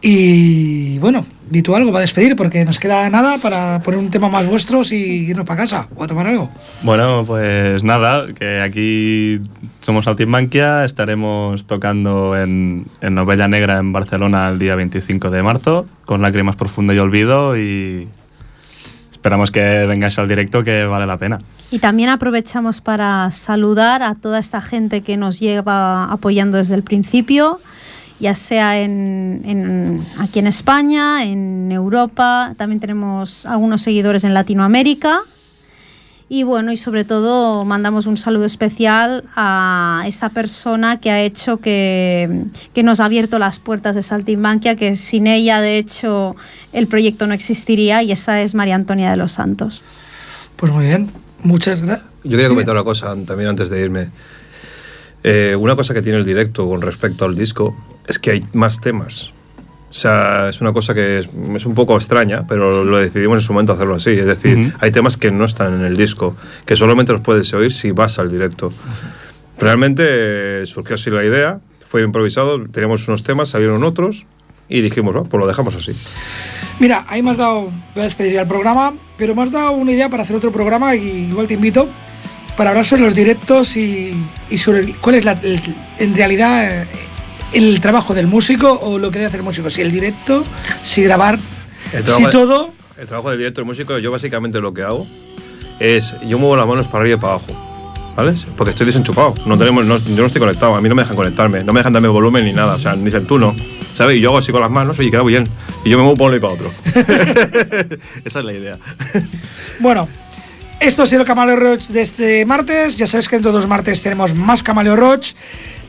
Y 0.00 0.98
bueno, 0.98 1.24
di 1.50 1.62
tú 1.62 1.74
algo 1.74 1.90
para 1.90 2.02
despedir, 2.02 2.36
porque 2.36 2.64
nos 2.64 2.78
queda 2.78 3.08
nada 3.10 3.38
para 3.38 3.80
poner 3.80 3.98
un 3.98 4.10
tema 4.10 4.28
más 4.28 4.46
vuestros 4.46 4.92
y 4.92 5.28
irnos 5.28 5.46
para 5.46 5.62
casa 5.62 5.88
o 5.96 6.04
a 6.04 6.06
tomar 6.06 6.26
algo. 6.26 6.50
Bueno, 6.82 7.24
pues 7.26 7.82
nada, 7.82 8.26
que 8.34 8.60
aquí 8.60 9.40
somos 9.80 10.06
Altimbanquia, 10.06 10.84
estaremos 10.84 11.66
tocando 11.66 12.36
en, 12.36 12.86
en 13.00 13.14
Novella 13.14 13.48
Negra 13.48 13.78
en 13.78 13.92
Barcelona 13.92 14.48
el 14.48 14.58
día 14.58 14.74
25 14.74 15.30
de 15.30 15.42
marzo, 15.42 15.86
con 16.04 16.22
Lágrimas 16.22 16.56
Profunda 16.56 16.94
y 16.94 16.98
Olvido, 16.98 17.56
y 17.56 18.08
esperamos 19.10 19.50
que 19.50 19.84
vengáis 19.86 20.18
al 20.18 20.28
directo, 20.28 20.62
que 20.62 20.84
vale 20.84 21.06
la 21.06 21.16
pena. 21.16 21.38
Y 21.70 21.80
también 21.80 22.08
aprovechamos 22.08 22.80
para 22.80 23.30
saludar 23.30 24.02
a 24.02 24.14
toda 24.14 24.38
esta 24.38 24.60
gente 24.60 25.02
que 25.02 25.16
nos 25.16 25.38
lleva 25.38 26.04
apoyando 26.04 26.56
desde 26.56 26.74
el 26.74 26.82
principio, 26.82 27.60
ya 28.20 28.34
sea 28.34 28.80
en, 28.80 29.42
en- 29.44 30.04
aquí 30.18 30.38
en 30.38 30.46
España, 30.46 31.24
en 31.24 31.70
Europa, 31.72 32.54
también 32.56 32.80
tenemos 32.80 33.46
algunos 33.46 33.82
seguidores 33.82 34.24
en 34.24 34.34
Latinoamérica. 34.34 35.20
Y 36.30 36.42
bueno, 36.42 36.72
y 36.72 36.76
sobre 36.76 37.04
todo 37.04 37.64
mandamos 37.64 38.06
un 38.06 38.18
saludo 38.18 38.44
especial 38.44 39.24
a 39.34 40.04
esa 40.06 40.28
persona 40.28 41.00
que 41.00 41.10
ha 41.10 41.22
hecho 41.22 41.56
que, 41.56 42.44
que 42.74 42.82
nos 42.82 43.00
ha 43.00 43.06
abierto 43.06 43.38
las 43.38 43.58
puertas 43.58 43.94
de 43.96 44.02
Saltimbanquia, 44.02 44.76
que 44.76 44.96
sin 44.96 45.26
ella, 45.26 45.62
de 45.62 45.78
hecho, 45.78 46.36
el 46.74 46.86
proyecto 46.86 47.26
no 47.26 47.32
existiría, 47.32 48.02
y 48.02 48.12
esa 48.12 48.42
es 48.42 48.54
María 48.54 48.74
Antonia 48.74 49.10
de 49.10 49.16
los 49.16 49.32
Santos. 49.32 49.84
Pues 50.56 50.70
muy 50.70 50.84
bien, 50.84 51.10
muchas 51.44 51.80
gracias. 51.80 52.06
Yo 52.24 52.32
quería 52.32 52.48
comentar 52.50 52.74
una 52.74 52.84
cosa 52.84 53.16
también 53.24 53.48
antes 53.48 53.70
de 53.70 53.80
irme. 53.80 54.08
Eh, 55.24 55.56
una 55.58 55.76
cosa 55.76 55.94
que 55.94 56.02
tiene 56.02 56.18
el 56.18 56.26
directo 56.26 56.68
con 56.68 56.82
respecto 56.82 57.24
al 57.24 57.36
disco 57.36 57.74
es 58.08 58.18
que 58.18 58.30
hay 58.32 58.44
más 58.54 58.80
temas. 58.80 59.30
O 59.90 59.94
sea, 59.94 60.48
es 60.50 60.60
una 60.60 60.72
cosa 60.72 60.92
que 60.94 61.20
es, 61.20 61.28
es 61.56 61.66
un 61.66 61.74
poco 61.74 61.96
extraña, 61.96 62.46
pero 62.46 62.84
lo 62.84 62.98
decidimos 62.98 63.38
en 63.38 63.42
su 63.46 63.52
momento 63.52 63.72
hacerlo 63.72 63.94
así. 63.94 64.10
Es 64.10 64.26
decir, 64.26 64.74
hay 64.80 64.90
temas 64.90 65.16
que 65.16 65.30
no 65.30 65.44
están 65.46 65.74
en 65.74 65.84
el 65.86 65.96
disco, 65.96 66.36
que 66.66 66.76
solamente 66.76 67.12
los 67.12 67.22
puedes 67.22 67.52
oír 67.54 67.72
si 67.72 67.90
vas 67.92 68.18
al 68.18 68.30
directo. 68.30 68.72
Realmente 69.58 70.02
eh, 70.06 70.66
surgió 70.66 70.94
así 70.96 71.10
la 71.10 71.24
idea, 71.24 71.60
fue 71.86 72.02
improvisado, 72.02 72.62
teníamos 72.68 73.08
unos 73.08 73.22
temas, 73.22 73.48
salieron 73.48 73.82
otros 73.82 74.26
y 74.68 74.82
dijimos, 74.82 75.16
"Va, 75.16 75.24
pues 75.24 75.40
lo 75.40 75.46
dejamos 75.48 75.74
así. 75.74 75.92
Mira, 76.80 77.04
ahí 77.08 77.22
me 77.22 77.30
has 77.32 77.38
dado, 77.38 77.70
voy 77.94 78.02
a 78.02 78.04
despedir 78.04 78.34
ya 78.34 78.42
el 78.42 78.48
programa, 78.48 78.94
pero 79.16 79.34
me 79.34 79.42
has 79.42 79.50
dado 79.50 79.72
una 79.72 79.90
idea 79.92 80.08
para 80.08 80.22
hacer 80.22 80.36
otro 80.36 80.52
programa 80.52 80.94
y 80.94 81.28
igual 81.30 81.46
te 81.48 81.54
invito 81.54 81.88
para 82.56 82.70
hablar 82.70 82.84
sobre 82.84 83.02
los 83.02 83.14
directos 83.14 83.76
y, 83.76 84.12
y 84.50 84.58
sobre 84.58 84.92
cuál 84.94 85.16
es 85.16 85.24
la, 85.24 85.32
el- 85.32 85.60
en 85.98 86.14
realidad 86.14 86.82
eh, 86.82 86.86
el 87.52 87.80
trabajo 87.80 88.14
del 88.14 88.26
músico 88.26 88.72
o 88.82 88.98
lo 88.98 89.10
que 89.10 89.18
debe 89.18 89.28
hacer 89.28 89.40
el 89.40 89.44
músico. 89.44 89.70
Si 89.70 89.80
el 89.82 89.90
directo, 89.90 90.44
si 90.84 91.02
grabar, 91.02 91.38
si 92.16 92.24
de- 92.24 92.30
todo. 92.30 92.72
El 92.98 93.06
trabajo 93.06 93.30
del 93.30 93.38
director 93.38 93.64
músico, 93.64 93.98
yo 93.98 94.10
básicamente 94.10 94.60
lo 94.60 94.74
que 94.74 94.82
hago 94.82 95.06
es, 95.78 96.14
yo 96.26 96.38
muevo 96.38 96.56
las 96.56 96.66
manos 96.66 96.88
para 96.88 97.02
arriba 97.02 97.16
y 97.16 97.20
para 97.20 97.34
abajo, 97.34 98.12
¿vale? 98.16 98.34
Porque 98.56 98.70
estoy 98.70 98.86
desenchufado, 98.86 99.34
no 99.46 99.56
tenemos, 99.56 99.86
no- 99.86 99.98
yo 99.98 100.16
no 100.16 100.26
estoy 100.26 100.40
conectado, 100.40 100.74
a 100.74 100.80
mí 100.80 100.88
no 100.88 100.96
me 100.96 101.02
dejan 101.02 101.14
conectarme, 101.16 101.62
no 101.62 101.72
me 101.72 101.78
dejan 101.80 101.92
darme 101.92 102.08
volumen 102.08 102.44
ni 102.44 102.52
nada, 102.52 102.74
o 102.74 102.78
sea, 102.78 102.96
me 102.96 103.04
dicen 103.04 103.24
tú 103.26 103.38
no, 103.38 103.54
¿sabes? 103.94 104.16
Y 104.16 104.20
yo 104.20 104.30
hago 104.30 104.38
así 104.38 104.50
con 104.50 104.60
las 104.60 104.70
manos, 104.72 104.98
oye, 104.98 105.10
queda 105.12 105.22
bien, 105.22 105.48
y 105.84 105.90
yo 105.90 105.96
me 105.96 106.02
muevo 106.02 106.16
para 106.16 106.28
uno 106.28 106.36
y 106.36 106.40
para 106.40 106.52
otro. 106.54 106.70
Esa 108.24 108.38
es 108.40 108.44
la 108.44 108.52
idea. 108.52 108.78
Bueno, 109.78 110.08
esto 110.80 111.04
ha 111.04 111.06
sido 111.06 111.24
Camaleo 111.24 111.54
Roach 111.56 111.86
de 111.86 112.02
este 112.02 112.44
martes. 112.44 112.96
Ya 112.96 113.06
sabéis 113.06 113.28
que 113.28 113.36
dentro 113.36 113.52
de 113.52 113.58
dos 113.58 113.68
martes 113.68 114.02
tenemos 114.02 114.34
más 114.34 114.62
Camaleo 114.62 114.96
Roach. 114.96 115.34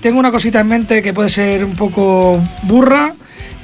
Tengo 0.02 0.20
una 0.20 0.32
cosita 0.32 0.62
en 0.62 0.68
mente 0.68 1.02
que 1.02 1.14
puede 1.14 1.30
ser 1.30 1.64
un 1.66 1.76
poco 1.76 2.42
burra. 2.64 3.14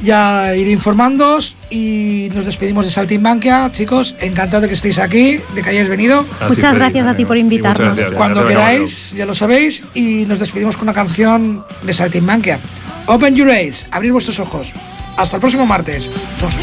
Ya 0.04 0.54
iré 0.56 0.72
informándoos 0.72 1.56
y 1.70 2.30
nos 2.36 2.46
despedimos 2.46 2.84
de 2.86 2.92
Saltimbanquia. 2.92 3.72
Chicos, 3.72 4.14
encantado 4.20 4.62
de 4.64 4.68
que 4.68 4.74
estéis 4.74 5.00
aquí, 5.00 5.40
de 5.56 5.62
que 5.62 5.70
hayáis 5.70 5.88
venido. 5.88 6.26
A 6.42 6.50
Muchas 6.50 6.76
gracias 6.76 7.08
a 7.08 7.16
ti 7.16 7.24
por 7.24 7.38
invitarnos. 7.38 7.96
gracias. 7.96 8.14
Cuando 8.16 8.46
queráis, 8.46 9.12
ya 9.16 9.26
lo 9.26 9.34
sabéis. 9.34 9.82
Y 9.94 10.26
nos 10.28 10.40
despedimos 10.40 10.76
con 10.76 10.84
una 10.84 10.94
canción 10.94 11.64
de 11.84 11.94
Saltimbanquia. 11.94 12.60
Open 13.06 13.36
your 13.36 13.50
eyes, 13.50 13.86
abrir 13.92 14.12
vuestros 14.12 14.40
ojos. 14.40 14.74
Hasta 15.16 15.38
el 15.38 15.40
próximo 15.40 15.66
martes. 15.66 16.10
Dos. 16.42 16.56